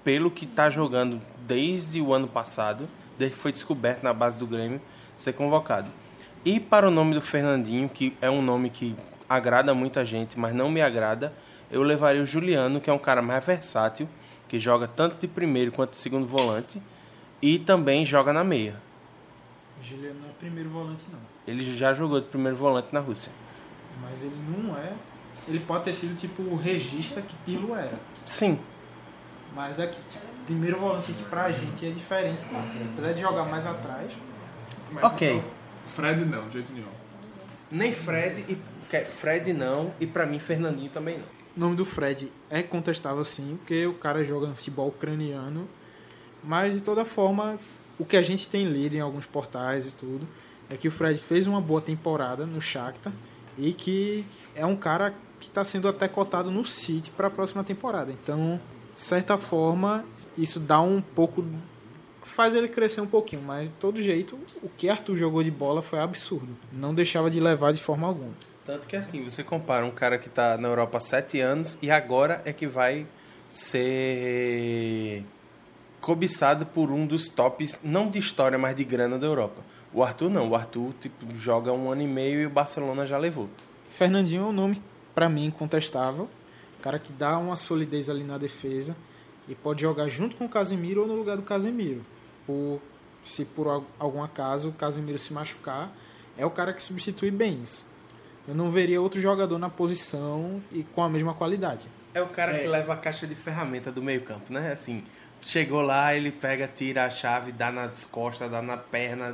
[0.03, 4.47] pelo que está jogando desde o ano passado, desde que foi descoberto na base do
[4.47, 4.81] Grêmio,
[5.17, 5.89] ser convocado.
[6.45, 8.95] E para o nome do Fernandinho, que é um nome que
[9.27, 11.33] agrada muita gente, mas não me agrada,
[11.69, 14.07] eu levaria o Juliano, que é um cara mais versátil,
[14.47, 16.81] que joga tanto de primeiro quanto de segundo volante,
[17.41, 18.81] e também joga na meia.
[19.83, 21.19] Juliano não é primeiro volante, não.
[21.45, 23.31] Ele já jogou de primeiro volante na Rússia.
[24.01, 24.93] Mas ele não é.
[25.47, 27.97] Ele pode ter sido tipo o regista que Pilo era.
[28.25, 28.59] Sim,
[29.55, 32.41] Mas aqui, tipo, primeiro volante aqui pra gente é diferente.
[32.43, 32.63] tá?
[32.93, 34.11] Apesar de jogar mais atrás.
[34.91, 35.37] Mas Ok.
[35.37, 35.49] então,
[35.87, 36.85] Fred não, de jeito nenhum.
[37.71, 38.57] Nem Fred e
[38.89, 41.25] que- Fred não e pra mim Fernandinho também não.
[41.57, 45.67] O nome do Fred é contestável sim, porque o cara joga no futebol ucraniano.
[46.43, 47.59] Mas de toda forma,
[47.97, 50.27] o que a gente tem lido em alguns portais e tudo
[50.69, 53.11] é que o Fred fez uma boa temporada no Shakhtar
[53.59, 57.63] e que é um cara que está sendo até cotado no City para a próxima
[57.63, 58.11] temporada.
[58.11, 58.59] Então,
[58.91, 60.05] de certa forma,
[60.37, 61.43] isso dá um pouco
[62.21, 65.81] faz ele crescer um pouquinho, mas de todo jeito, o que Arthur jogou de bola
[65.81, 66.55] foi absurdo.
[66.71, 68.31] Não deixava de levar de forma alguma.
[68.65, 71.89] Tanto que assim, você compara um cara que tá na Europa há sete anos e
[71.89, 73.07] agora é que vai
[73.47, 75.25] ser
[75.99, 79.63] cobiçado por um dos tops, não de história, mas de grana da Europa.
[79.93, 83.17] O Arthur não, o Arthur tipo, joga um ano e meio e o Barcelona já
[83.17, 83.49] levou.
[83.89, 84.81] Fernandinho é um nome,
[85.15, 86.29] para mim, incontestável.
[86.81, 88.95] Cara que dá uma solidez ali na defesa
[89.47, 92.01] e pode jogar junto com o Casemiro ou no lugar do Casemiro.
[92.45, 92.79] Por,
[93.25, 95.91] se por al- algum acaso o Casemiro se machucar,
[96.37, 97.85] é o cara que substitui bem isso.
[98.47, 101.87] Eu não veria outro jogador na posição e com a mesma qualidade.
[102.13, 104.71] É o cara que leva a caixa de ferramenta do meio campo, né?
[104.71, 105.03] Assim,
[105.41, 109.31] chegou lá, ele pega, tira a chave, dá nas costas, dá na perna,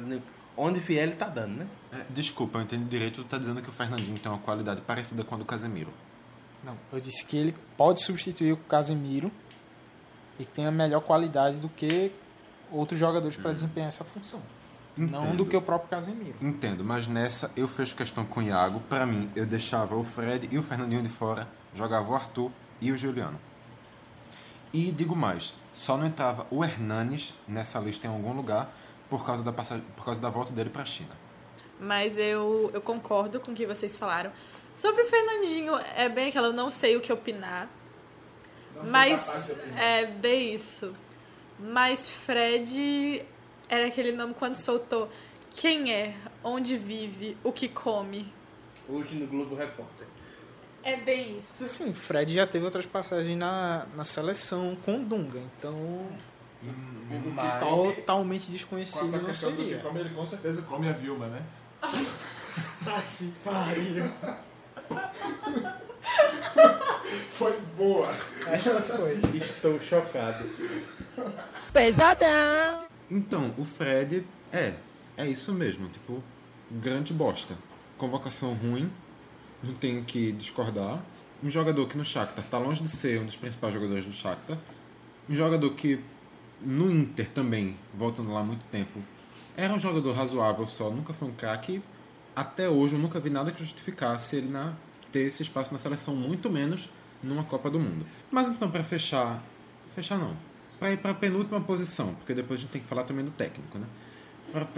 [0.57, 1.67] onde vier ele tá dando, né?
[1.91, 3.23] É, desculpa, eu entendi direito.
[3.23, 5.91] Tu tá dizendo que o Fernandinho tem uma qualidade parecida com a do Casemiro.
[6.63, 9.31] Não, eu disse que ele pode substituir o Casemiro
[10.39, 12.11] e que tem a melhor qualidade do que
[12.71, 14.41] outros jogadores para desempenhar essa função.
[14.97, 15.37] Não Entendo.
[15.37, 16.35] do que o próprio Casemiro.
[16.41, 18.79] Entendo, mas nessa eu fecho questão com o Iago.
[18.81, 22.91] Pra mim, eu deixava o Fred e o Fernandinho de fora, jogava o Arthur e
[22.91, 23.39] o Juliano.
[24.73, 28.73] E digo mais, só não entrava o Hernanes nessa lista em algum lugar
[29.09, 31.11] por causa da, passagem, por causa da volta dele pra China.
[31.79, 34.31] Mas eu, eu concordo com o que vocês falaram.
[34.73, 37.69] Sobre o Fernandinho, é bem aquela, eu não sei o que opinar.
[38.87, 40.93] mas é bem isso.
[41.59, 43.25] Mas Fred
[43.69, 45.09] era aquele nome quando soltou
[45.53, 46.13] Quem é?
[46.43, 47.37] Onde vive?
[47.43, 48.31] O que come?
[48.87, 50.07] Hoje no Globo Repórter.
[50.83, 51.67] É bem isso.
[51.67, 56.07] Sim, Fred já teve outras passagens na, na seleção com Dunga, então
[57.33, 59.79] Mas- totalmente Quanto desconhecido não questão do que seria.
[59.79, 61.41] come, ele com certeza come a Vilma, né?
[62.85, 64.05] Tá que pariu.
[67.33, 68.09] Foi boa.
[68.47, 69.19] Essa foi.
[69.33, 70.45] Estou chocado.
[71.73, 72.85] Pesadão.
[73.09, 74.73] Então, o Fred é,
[75.17, 76.23] é isso mesmo, tipo,
[76.71, 77.55] grande bosta.
[77.97, 78.91] Convocação ruim,
[79.63, 81.01] não tenho que discordar.
[81.43, 84.57] Um jogador que no Shakhtar tá longe de ser um dos principais jogadores do Shakhtar.
[85.29, 85.99] Um jogador que
[86.65, 88.99] no Inter também, voltando lá muito tempo,
[89.55, 91.81] era um jogador razoável só, nunca foi um craque.
[92.35, 94.73] Até hoje eu nunca vi nada que justificasse ele na,
[95.11, 96.89] ter esse espaço na seleção, muito menos
[97.23, 98.05] numa Copa do Mundo.
[98.29, 99.41] Mas então, para fechar,
[99.95, 100.35] fechar não,
[100.77, 103.31] para ir para a penúltima posição, porque depois a gente tem que falar também do
[103.31, 103.87] técnico, né?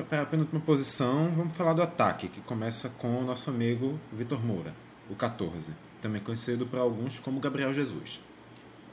[0.09, 4.43] Para a penúltima posição, vamos falar do ataque, que começa com o nosso amigo Vitor
[4.43, 4.73] Moura,
[5.09, 8.21] o 14, também conhecido por alguns como Gabriel Jesus.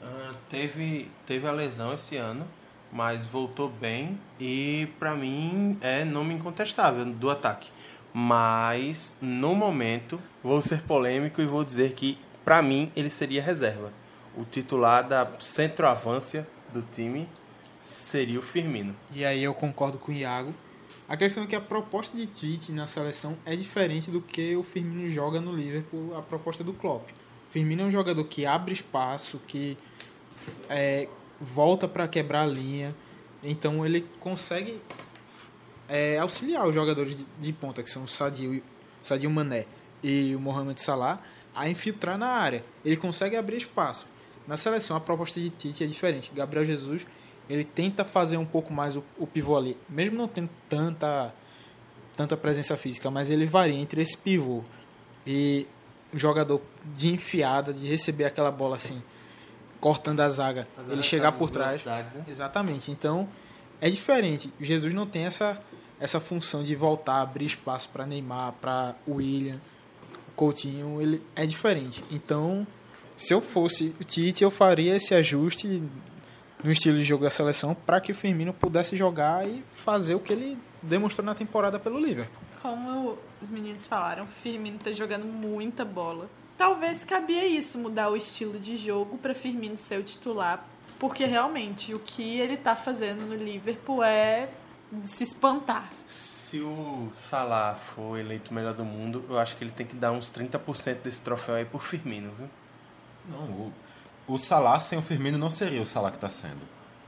[0.01, 2.45] Ah, teve, teve a lesão esse ano,
[2.91, 7.69] mas voltou bem e pra mim é nome incontestável do ataque.
[8.13, 13.91] Mas no momento vou ser polêmico e vou dizer que pra mim ele seria reserva.
[14.37, 17.27] O titular da centroavância do time
[17.81, 18.95] seria o Firmino.
[19.13, 20.53] E aí eu concordo com o Iago.
[21.07, 24.63] A questão é que a proposta de Tite na seleção é diferente do que o
[24.63, 27.09] Firmino joga no Liverpool, a proposta do Klopp.
[27.47, 29.77] O Firmino é um jogador que abre espaço, que
[30.67, 31.07] é,
[31.39, 32.95] volta para quebrar a linha,
[33.43, 34.79] então ele consegue
[35.87, 38.61] é, auxiliar os jogadores de, de ponta, que são o Sadio,
[39.01, 39.65] Sadio Mané
[40.03, 41.21] e o Mohamed Salah,
[41.53, 42.63] a infiltrar na área.
[42.83, 44.07] Ele consegue abrir espaço.
[44.47, 46.31] Na seleção, a proposta de Tite é diferente.
[46.33, 47.05] Gabriel Jesus
[47.49, 51.33] ele tenta fazer um pouco mais o, o pivô ali, mesmo não tendo tanta
[52.15, 54.63] tanta presença física, mas ele varia entre esse pivô
[55.27, 55.67] e
[56.13, 56.61] jogador
[56.95, 59.03] de enfiada, de receber aquela bola assim,
[59.79, 61.83] cortando a zaga, A zaga ele tá chegar por trás.
[61.83, 62.05] né?
[62.27, 62.91] Exatamente.
[62.91, 63.27] Então,
[63.79, 64.51] é diferente.
[64.59, 65.59] Jesus não tem essa
[65.99, 69.59] essa função de voltar, abrir espaço para Neymar, para William,
[70.35, 72.03] Coutinho, ele é diferente.
[72.11, 72.67] Então,
[73.15, 75.81] se eu fosse o Tite, eu faria esse ajuste
[76.63, 80.19] no estilo de jogo da seleção para que o Firmino pudesse jogar e fazer o
[80.19, 82.41] que ele demonstrou na temporada pelo Liverpool.
[82.61, 86.29] Como os meninos falaram, o Firmino tá jogando muita bola.
[86.57, 90.65] Talvez cabia isso, mudar o estilo de jogo para Firmino ser o titular,
[90.97, 94.49] porque realmente o que ele tá fazendo no Liverpool é
[94.91, 95.89] de se espantar.
[96.07, 99.95] Se o Salah for eleito o melhor do mundo, eu acho que ele tem que
[99.95, 102.47] dar uns 30% desse troféu aí por Firmino, viu?
[103.29, 103.73] Não, o,
[104.27, 106.61] o Salah sem o Firmino não seria o Salah que está sendo.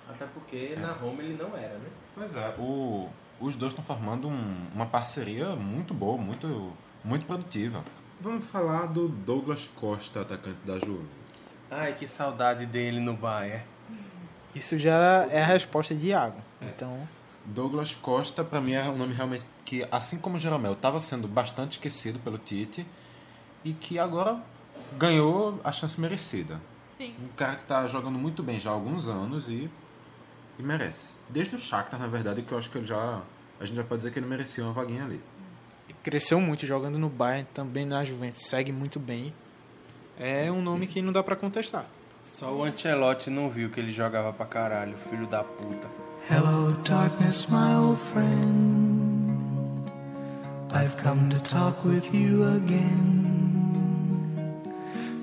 [0.10, 1.88] Até porque na Roma ele não era, né?
[2.16, 3.08] Pois é, o,
[3.40, 7.84] os dois estão formando um- uma parceria muito boa, muito, muito produtiva.
[8.20, 11.06] Vamos falar do Douglas Costa, atacante da Juve.
[11.70, 13.64] Ai, que saudade dele no Bayern.
[14.56, 16.42] Isso já é a resposta de Iago.
[16.60, 17.08] Então,
[17.46, 21.28] Douglas Costa, para mim, é um nome realmente que, assim como o Jeromel, estava sendo
[21.28, 22.88] bastante esquecido pelo Tite
[23.64, 24.42] e que agora
[24.98, 26.60] ganhou a chance merecida.
[26.98, 27.14] Sim.
[27.24, 29.70] Um cara que está jogando muito bem já há alguns anos e,
[30.58, 31.14] e merece.
[31.30, 33.22] Desde o Shakhtar, na verdade, que eu acho que ele já...
[33.60, 35.22] A gente já pode dizer que ele merecia uma vaguinha ali.
[36.08, 39.34] Cresceu muito jogando no Bayern, também na Juventus, segue muito bem.
[40.18, 41.86] É um nome que não dá para contestar.
[42.22, 45.90] Só o Ancelotti não viu que ele jogava pra caralho, filho da puta.
[46.30, 49.92] Hello, darkness, my old friend.
[50.72, 53.26] I've come to talk with you again.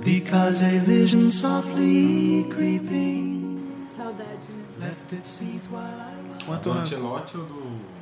[0.04, 4.88] Because a vision softly creeping Saudade, né?
[4.88, 6.42] left its seeds while I was.
[6.42, 6.70] Quanto?
[6.72, 7.93] Ancelotti ou do...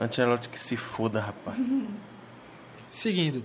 [0.00, 1.56] Ancelotti que se foda, rapaz.
[2.88, 3.44] Seguindo,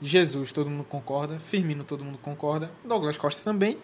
[0.00, 1.38] Jesus, todo mundo concorda.
[1.40, 2.70] Firmino, todo mundo concorda.
[2.84, 3.76] Douglas Costa também.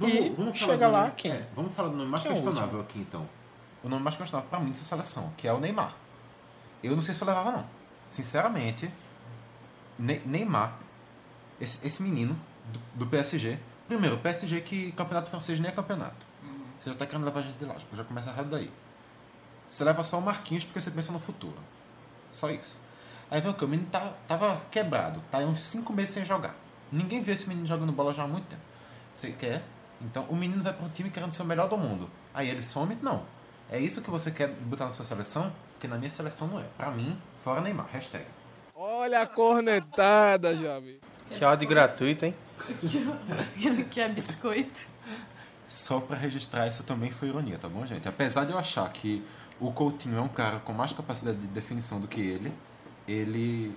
[0.00, 1.32] e falar chega lá nome- quem?
[1.32, 3.28] é, vamos falar do nome mais Quem é questionável aqui, então.
[3.82, 5.94] O nome mais questionável pra mim dessa seleção, que é o Neymar.
[6.82, 7.66] Eu não sei se eu levava, não.
[8.08, 8.90] Sinceramente,
[9.98, 10.78] Ne- Neymar,
[11.60, 12.34] esse, esse menino
[12.72, 13.58] do, do PSG.
[13.86, 16.26] Primeiro, o PSG que campeonato francês nem é campeonato.
[16.78, 18.70] Você já tá querendo levar a gente de lá, já começa errado daí.
[19.70, 21.56] Você leva só o Marquinhos porque você pensa no futuro.
[22.28, 22.80] Só isso.
[23.30, 23.64] Aí vem o que?
[23.64, 26.56] O menino tá, tava quebrado, tá aí uns 5 meses sem jogar.
[26.90, 28.62] Ninguém viu esse menino jogando bola já há muito tempo.
[29.14, 29.62] Você quer?
[30.02, 32.10] Então o menino vai para um time querendo ser o melhor do mundo.
[32.34, 32.98] Aí ele some?
[33.00, 33.24] Não.
[33.70, 35.52] É isso que você quer botar na sua seleção?
[35.74, 36.64] Porque na minha seleção não é.
[36.76, 37.86] Pra mim, fora Neymar.
[37.92, 38.26] Hashtag.
[38.74, 40.98] Olha a cornetada, jovem.
[41.30, 42.34] Que áudio gratuito, hein?
[43.88, 44.88] que é biscoito.
[45.68, 48.08] Só pra registrar, isso também foi ironia, tá bom, gente?
[48.08, 49.24] Apesar de eu achar que
[49.60, 52.52] o Coutinho é um cara com mais capacidade de definição do que ele.
[53.06, 53.72] Ele.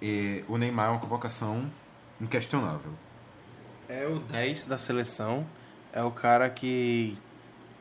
[0.00, 1.70] E o Neymar é uma convocação
[2.20, 2.92] inquestionável.
[3.88, 5.44] É o 10 da seleção,
[5.92, 7.18] é o cara que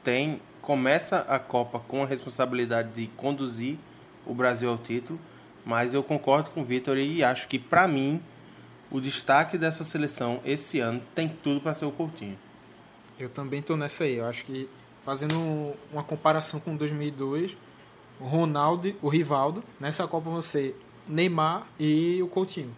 [0.03, 3.77] tem começa a Copa com a responsabilidade de conduzir
[4.25, 5.19] o Brasil ao título,
[5.65, 8.21] mas eu concordo com o Vitor e acho que para mim
[8.91, 12.37] o destaque dessa seleção esse ano tem tudo para ser o Coutinho.
[13.19, 14.15] Eu também tô nessa aí.
[14.15, 14.69] Eu acho que
[15.09, 17.57] fazendo uma comparação com 2002,
[18.19, 20.75] o Ronaldo, o Rivaldo, nessa Copa você
[21.07, 22.71] Neymar e o Coutinho.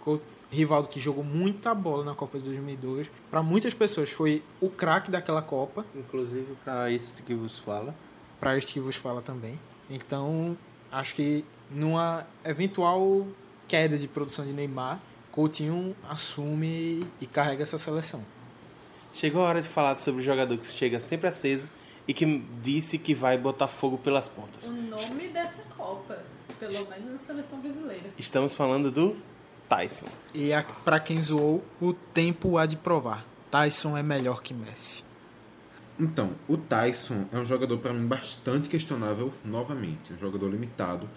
[0.00, 3.10] Cou- Rivaldo que jogou muita bola na Copa de 2002.
[3.30, 5.84] Para muitas pessoas foi o craque daquela Copa.
[5.94, 7.94] Inclusive para isso que vos fala.
[8.40, 9.60] Para este que vos fala também.
[9.90, 10.56] Então,
[10.90, 13.26] acho que numa eventual
[13.68, 14.98] queda de produção de Neymar,
[15.30, 18.24] Coutinho assume e carrega essa seleção.
[19.16, 21.70] Chegou a hora de falar sobre o jogador que chega sempre aceso
[22.06, 24.68] e que disse que vai botar fogo pelas pontas.
[24.68, 26.22] O nome dessa Copa,
[26.60, 28.10] pelo menos na seleção brasileira.
[28.18, 29.16] Estamos falando do
[29.70, 30.06] Tyson.
[30.34, 33.24] E a- pra quem zoou, o tempo há de provar.
[33.50, 35.02] Tyson é melhor que Messi.
[35.98, 40.12] Então, o Tyson é um jogador para mim bastante questionável novamente.
[40.12, 41.08] Um jogador limitado,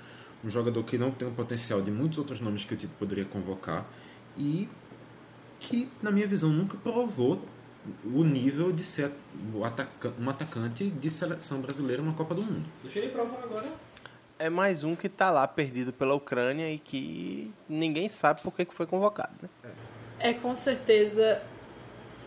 [0.42, 3.26] um jogador que não tem o potencial de muitos outros nomes que o Tito poderia
[3.26, 3.86] convocar
[4.38, 4.70] e
[5.60, 7.42] que, na minha visão, nunca provou
[8.06, 9.12] o nível de ser
[9.64, 12.66] ataca- um atacante de seleção brasileira na Copa do Mundo.
[12.84, 13.68] Deixa ele provar agora.
[14.38, 18.66] É mais um que tá lá perdido pela Ucrânia e que ninguém sabe por que
[18.66, 19.34] que foi convocado.
[19.42, 19.50] Né?
[20.20, 21.42] É com certeza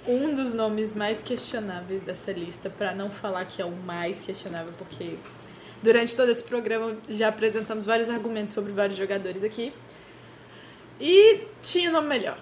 [0.07, 4.72] um dos nomes mais questionáveis dessa lista, para não falar que é o mais questionável,
[4.76, 5.16] porque
[5.82, 9.72] durante todo esse programa já apresentamos vários argumentos sobre vários jogadores aqui.
[11.00, 12.38] E tinha nome melhor.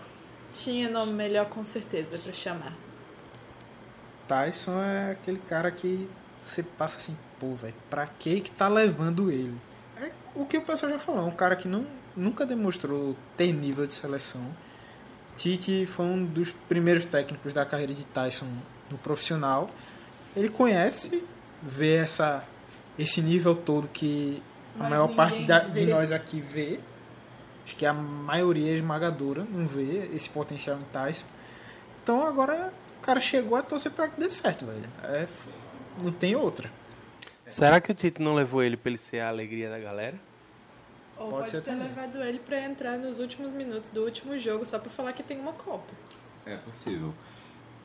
[0.53, 2.75] Tinha nome melhor com certeza para chamar.
[4.31, 6.09] Tyson é aquele cara que
[6.41, 9.57] você passa assim, pô, velho, pra que que tá levando ele?
[10.01, 11.85] É o que o pessoal já falou, é um cara que não,
[12.17, 14.41] nunca demonstrou ter nível de seleção.
[15.37, 18.47] Tite foi um dos primeiros técnicos da carreira de Tyson
[18.91, 19.69] no profissional.
[20.37, 21.25] Ele conhece,
[21.63, 22.45] vê essa,
[22.99, 24.41] esse nível todo que
[24.77, 26.79] a Mas maior parte da- de nós aqui vê.
[27.65, 31.27] Acho que a maioria esmagadora não vê esse potencial em Tyson.
[32.03, 34.89] Então agora o cara chegou a torcer pra que dê certo, velho.
[35.03, 35.27] É,
[36.03, 36.71] não tem outra.
[37.47, 40.21] Será que o Tito não levou ele pra ele ser a alegria da galera?
[41.17, 41.89] Ou Pode pode, ser ter também.
[41.89, 45.41] levado ele para entrar nos últimos minutos do último jogo só para falar que tem
[45.41, 45.93] uma Copa.
[46.45, 47.15] É possível.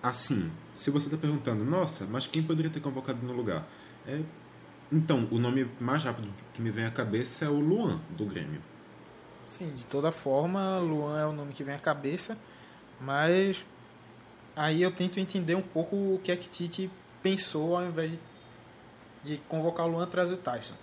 [0.03, 3.65] Assim, se você está perguntando, nossa, mas quem poderia ter convocado no lugar?
[4.05, 4.21] É,
[4.91, 8.61] então, o nome mais rápido que me vem à cabeça é o Luan, do Grêmio.
[9.47, 12.37] Sim, de toda forma, Luan é o nome que vem à cabeça,
[12.99, 13.65] mas
[14.55, 16.89] aí eu tento entender um pouco o que é que Tite
[17.21, 18.19] pensou ao invés de,
[19.23, 20.75] de convocar o Luan atrás do Tyson.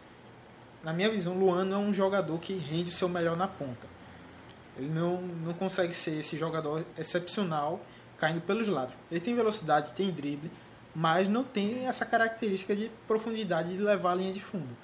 [0.83, 3.87] Na minha visão, Luan não é um jogador que rende o seu melhor na ponta.
[4.77, 7.81] Ele não, não consegue ser esse jogador excepcional
[8.18, 8.95] caindo pelos lados.
[9.11, 10.51] Ele tem velocidade, tem drible,
[10.95, 14.77] mas não tem essa característica de profundidade de levar a linha de fundo.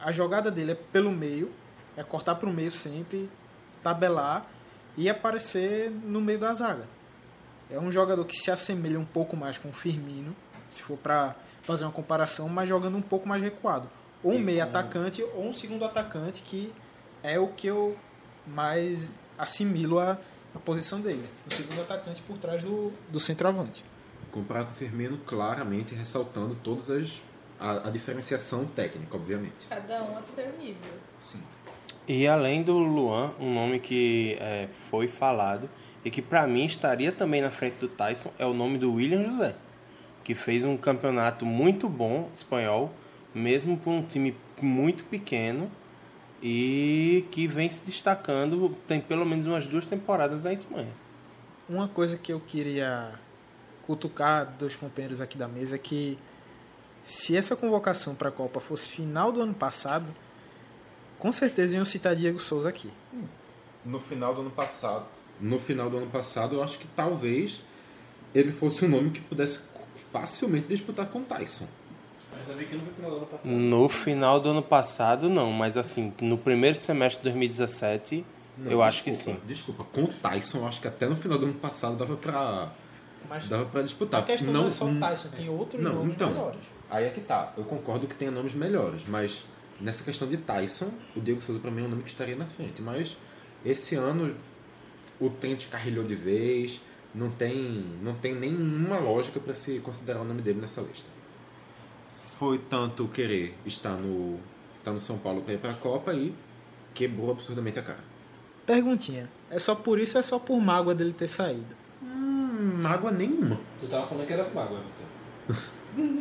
[0.00, 1.52] A jogada dele é pelo meio,
[1.96, 3.30] é cortar para o meio sempre,
[3.82, 4.46] tabelar
[4.96, 6.86] e aparecer no meio da zaga.
[7.72, 10.36] É um jogador que se assemelha um pouco mais com o Firmino,
[10.68, 13.88] se for para fazer uma comparação, mas jogando um pouco mais recuado.
[14.22, 16.72] Ou um E meio atacante ou um segundo atacante, que
[17.22, 17.96] é o que eu
[18.46, 20.18] mais assimilo a,
[20.54, 21.24] a posição dele.
[21.50, 23.84] O segundo atacante por trás do, do centroavante.
[24.30, 27.22] Comparado com o Firmino, claramente ressaltando todas as.
[27.58, 29.66] a, a diferenciação técnica, obviamente.
[29.68, 30.92] Cada um a seu nível.
[31.20, 31.40] Sim.
[32.06, 35.70] E além do Luan, um nome que é, foi falado
[36.04, 39.24] e que pra mim estaria também na frente do Tyson é o nome do William
[39.24, 39.54] José,
[40.24, 42.92] que fez um campeonato muito bom espanhol,
[43.34, 45.70] mesmo por um time muito pequeno
[46.42, 50.92] e que vem se destacando, tem pelo menos umas duas temporadas na Espanha.
[51.68, 53.12] Uma coisa que eu queria
[53.82, 56.18] cutucar dos companheiros aqui da mesa é que
[57.04, 60.06] se essa convocação para a Copa fosse final do ano passado,
[61.18, 62.92] com certeza iam citar Diego Souza aqui.
[63.84, 65.06] No final do ano passado.
[65.42, 67.64] No final do ano passado, eu acho que talvez
[68.32, 69.60] ele fosse um nome que pudesse
[70.12, 71.66] facilmente disputar com o Tyson.
[72.32, 73.48] Ainda bem que não foi final do ano passado.
[73.50, 78.24] No final do ano passado, não, mas assim, no primeiro semestre de 2017,
[78.56, 79.46] Não, eu acho que desculpa, sim.
[79.46, 82.72] Desculpa, com o Tyson, eu acho que até no final do ano passado dava pra,
[83.28, 84.20] Mas dava pra disputar.
[84.20, 86.60] a questão não, é só o Tyson, tem outros não, nomes então, melhores.
[86.88, 87.52] Aí é que tá.
[87.56, 89.42] Eu concordo que tenha nomes melhores, mas
[89.80, 92.46] nessa questão de Tyson, o Diego Souza pra mim é um nome que estaria na
[92.46, 92.80] frente.
[92.80, 93.16] Mas
[93.64, 94.34] esse ano
[95.24, 96.80] o Trent carrilhou de vez,
[97.14, 101.08] não tem, não tem nenhuma lógica pra se considerar o nome dele nessa lista.
[102.38, 104.38] foi tanto querer estar no,
[104.78, 106.34] estar no São Paulo para ir para a Copa e
[106.94, 108.00] quebrou absurdamente a cara.
[108.66, 109.28] Perguntinha.
[109.50, 111.74] É só por isso ou é só por mágoa dele ter saído?
[112.02, 113.60] Hum, mágoa nenhuma.
[113.80, 116.12] Tu tava falando que era mágoa, Vitor.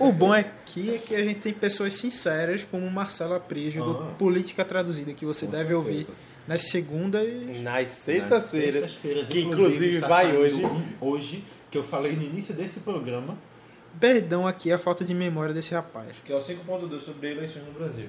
[0.00, 4.14] O bom aqui é que a gente tem pessoas sinceras, como Marcelo Aprijo, do Ah.
[4.18, 5.76] Política Traduzida, que você deve certeza.
[5.78, 6.06] ouvir
[6.46, 7.26] nas segundas.
[7.60, 8.96] Nas sextas-feiras,
[9.28, 10.64] que inclusive está vai hoje.
[10.64, 13.36] um hoje, que eu falei no início desse programa.
[14.00, 16.16] Perdão aqui a falta de memória desse rapaz.
[16.24, 18.08] Que é o 5.2 sobre eleições no Brasil.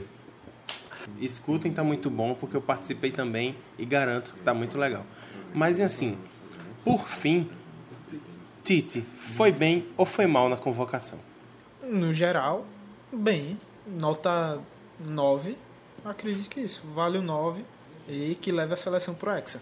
[1.20, 5.06] Escutem, tá muito bom, porque eu participei também e garanto que tá muito legal.
[5.54, 6.18] Mas e assim,
[6.86, 7.50] por fim,
[8.64, 11.20] Tite, foi bem ou foi mal na convocação?
[11.84, 12.66] No geral,
[13.12, 13.58] bem.
[13.86, 14.62] Nota
[15.06, 15.58] 9.
[16.06, 16.84] Acredito que isso.
[16.96, 17.66] Vale o 9
[18.08, 19.62] e que leve a seleção pro Hexa.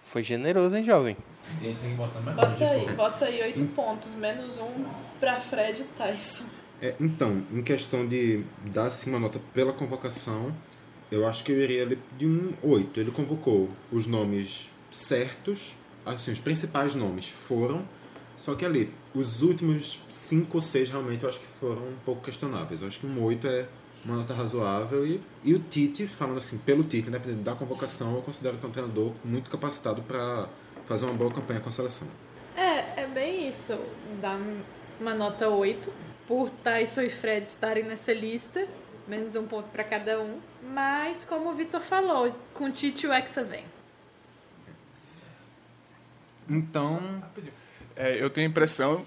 [0.00, 1.16] Foi generoso, hein, jovem?
[1.60, 4.84] E aí tem que botar mais Bota aí, bota aí oito pontos, menos um
[5.18, 6.44] pra Fred e Tyson.
[6.80, 10.54] É, então, em questão de dar assim, uma nota pela convocação,
[11.10, 13.00] eu acho que eu iria ali de um 8.
[13.00, 15.74] Ele convocou os nomes certos,
[16.04, 17.84] assim, os principais nomes foram,
[18.36, 22.22] só que ali, os últimos 5 ou 6 realmente eu acho que foram um pouco
[22.22, 22.82] questionáveis.
[22.82, 23.66] Eu acho que um 8 é
[24.06, 28.22] uma nota razoável e, e o Tite, falando assim, pelo Tite, independente da convocação, eu
[28.22, 30.48] considero que é um treinador muito capacitado para
[30.84, 32.06] fazer uma boa campanha com a seleção.
[32.56, 33.76] É, é bem isso.
[34.20, 34.38] Dá
[35.00, 35.92] uma nota 8
[36.28, 38.66] por Tyson e Fred estarem nessa lista.
[39.08, 40.40] Menos um ponto pra cada um.
[40.72, 43.64] Mas, como o Vitor falou, com Tite o Hexa vem.
[46.48, 47.22] Então,
[47.96, 49.04] É, eu tenho a impressão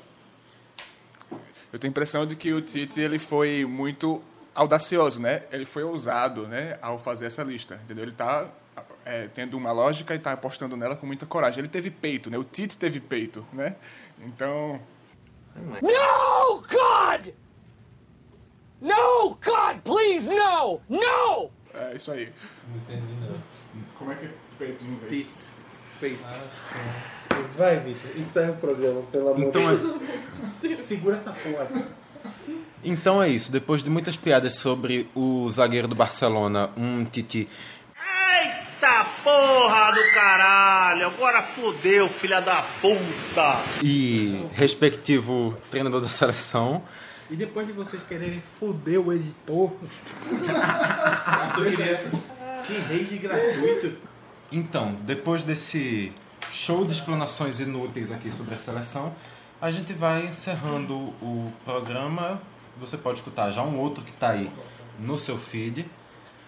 [1.71, 4.23] eu tenho a impressão de que o Tite ele foi muito
[4.60, 5.43] audacioso, né?
[5.51, 8.03] Ele foi ousado, né, ao fazer essa lista, entendeu?
[8.03, 8.45] Ele está
[9.34, 11.60] tendo uma lógica e está apostando nela com muita coragem.
[11.60, 12.38] Ele teve peito, né?
[12.38, 13.76] O Tite teve peito, né?
[14.20, 14.80] Então,
[15.55, 17.34] No, God!
[18.82, 20.82] No, God, please, no!
[20.89, 21.49] No!
[21.74, 22.32] é isso aí.
[22.68, 23.36] Não entendi, não.
[23.97, 25.10] Como é que é peito no inglês?
[25.10, 25.51] Tite,
[25.99, 26.24] peito.
[27.57, 30.82] Vai, Vitor, encerra o programa, pelo amor então de é, Deus.
[30.82, 31.68] Segura essa porra.
[32.84, 33.51] Então é isso.
[33.51, 37.47] Depois de muitas piadas sobre o zagueiro do Barcelona, um Titi
[37.97, 41.07] Eita porra do caralho!
[41.07, 43.80] Agora fodeu, filha da puta!
[43.84, 46.82] e respectivo treinador da seleção,
[47.30, 49.71] E depois de vocês quererem foder o editor,
[52.65, 53.97] Que rage gratuito.
[54.51, 56.11] Então, depois desse
[56.51, 59.13] show de explanações inúteis aqui sobre a seleção,
[59.61, 62.41] a gente vai encerrando o programa.
[62.78, 64.51] Você pode escutar já um outro que está aí
[64.99, 65.86] no seu feed.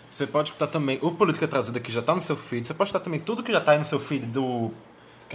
[0.10, 2.68] Você pode escutar também o Política Traduzida que já está no seu feed.
[2.68, 4.72] Você pode escutar também tudo que já está aí no seu feed do,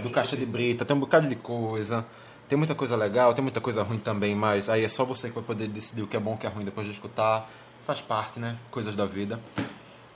[0.01, 0.85] do Caixa de Brita.
[0.85, 2.05] Tem um bocado de coisa.
[2.47, 5.35] Tem muita coisa legal, tem muita coisa ruim também, mas aí é só você que
[5.35, 7.49] vai poder decidir o que é bom e o que é ruim depois de escutar.
[7.83, 8.57] Faz parte, né?
[8.71, 9.39] Coisas da vida.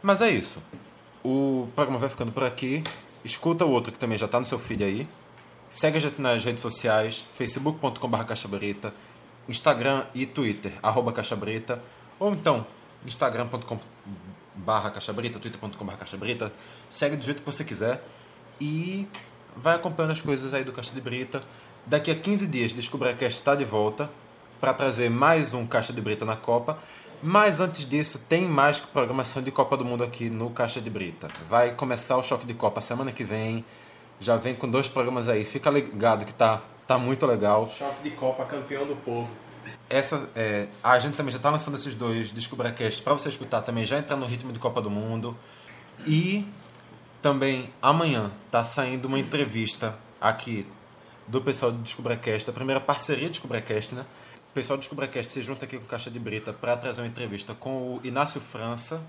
[0.02, 0.62] Mas é isso.
[1.24, 2.84] O programa vai ficando por aqui.
[3.24, 5.08] Escuta o outro que também já está no seu feed aí.
[5.70, 8.94] Segue a gente nas redes sociais, facebook.com.br caixabrita,
[9.48, 11.82] Instagram e Twitter, arroba caixabrita,
[12.20, 12.66] ou então
[13.06, 16.52] instagram.com.br caixabrita, twitter.com.br caixabrita.
[16.90, 18.04] Segue do jeito que você quiser
[18.60, 19.08] e
[19.56, 21.42] vai acompanhando as coisas aí do Caixa de Brita.
[21.86, 24.10] Daqui a 15 dias, DescubraCast está de volta
[24.60, 26.78] para trazer mais um Caixa de Brita na Copa.
[27.24, 31.28] Mas antes disso, tem mais programação de Copa do Mundo aqui no Caixa de Brita.
[31.48, 33.64] Vai começar o Choque de Copa semana que vem.
[34.20, 35.46] Já vem com dois programas aí.
[35.46, 36.62] Fica ligado que tá,
[36.92, 37.70] tá muito legal.
[37.70, 39.30] Choque de Copa, campeão do povo.
[39.90, 43.86] Essa, é, a gente também já está lançando esses dois DescubraCast para você escutar também,
[43.86, 45.38] já entrar no ritmo de Copa do Mundo.
[46.06, 46.46] E
[47.22, 50.68] também amanhã tá saindo uma entrevista aqui
[51.28, 54.06] do pessoal do DescubraCast, a primeira parceria do DescubraCast, né?
[54.50, 57.54] O pessoal do DescubraCast se junta aqui com Caixa de Brita para trazer uma entrevista
[57.54, 59.02] com o Inácio França.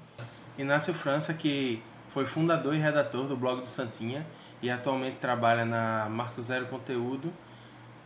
[0.57, 4.25] Inácio França, que foi fundador e redator do blog do Santinha
[4.61, 7.33] e atualmente trabalha na Marco Zero Conteúdo.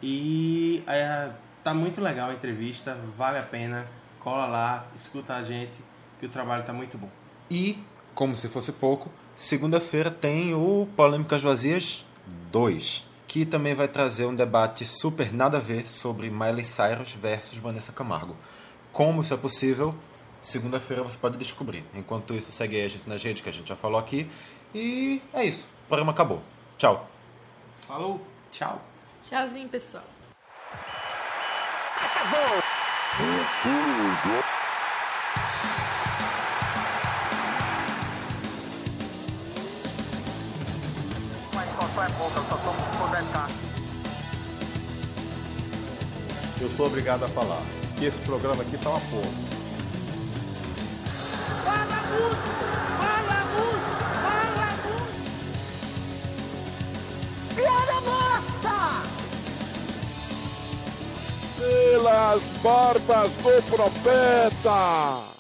[0.03, 1.31] E é,
[1.65, 3.87] tá muito legal a entrevista, vale a pena.
[4.21, 5.81] Cola lá, escuta a gente,
[6.19, 7.09] que o trabalho tá muito bom.
[7.51, 7.79] E,
[8.15, 12.05] como se fosse pouco, segunda-feira tem o Polêmicas Vazias
[12.51, 17.59] 2, que também vai trazer um debate super nada a ver sobre Miley Cyrus versus
[17.59, 18.37] Vanessa Camargo.
[18.93, 19.95] Como isso é possível,
[20.41, 21.85] segunda-feira você pode descobrir.
[21.95, 24.29] Enquanto isso, segue aí a gente nas redes que a gente já falou aqui.
[24.75, 25.67] E é isso.
[25.85, 26.43] O programa acabou.
[26.79, 27.09] Tchau.
[27.87, 28.21] Falou,
[28.51, 28.81] tchau.
[29.29, 30.05] Tchauzinho, pessoal.
[41.53, 43.53] Uma situação é pouca, eu só tô por 10 carros.
[46.61, 47.63] Eu sou obrigado a falar.
[47.99, 49.57] que esse programa aqui tá uma porra.
[51.65, 52.76] Fala!
[61.57, 65.36] Pelas barbas do profeta!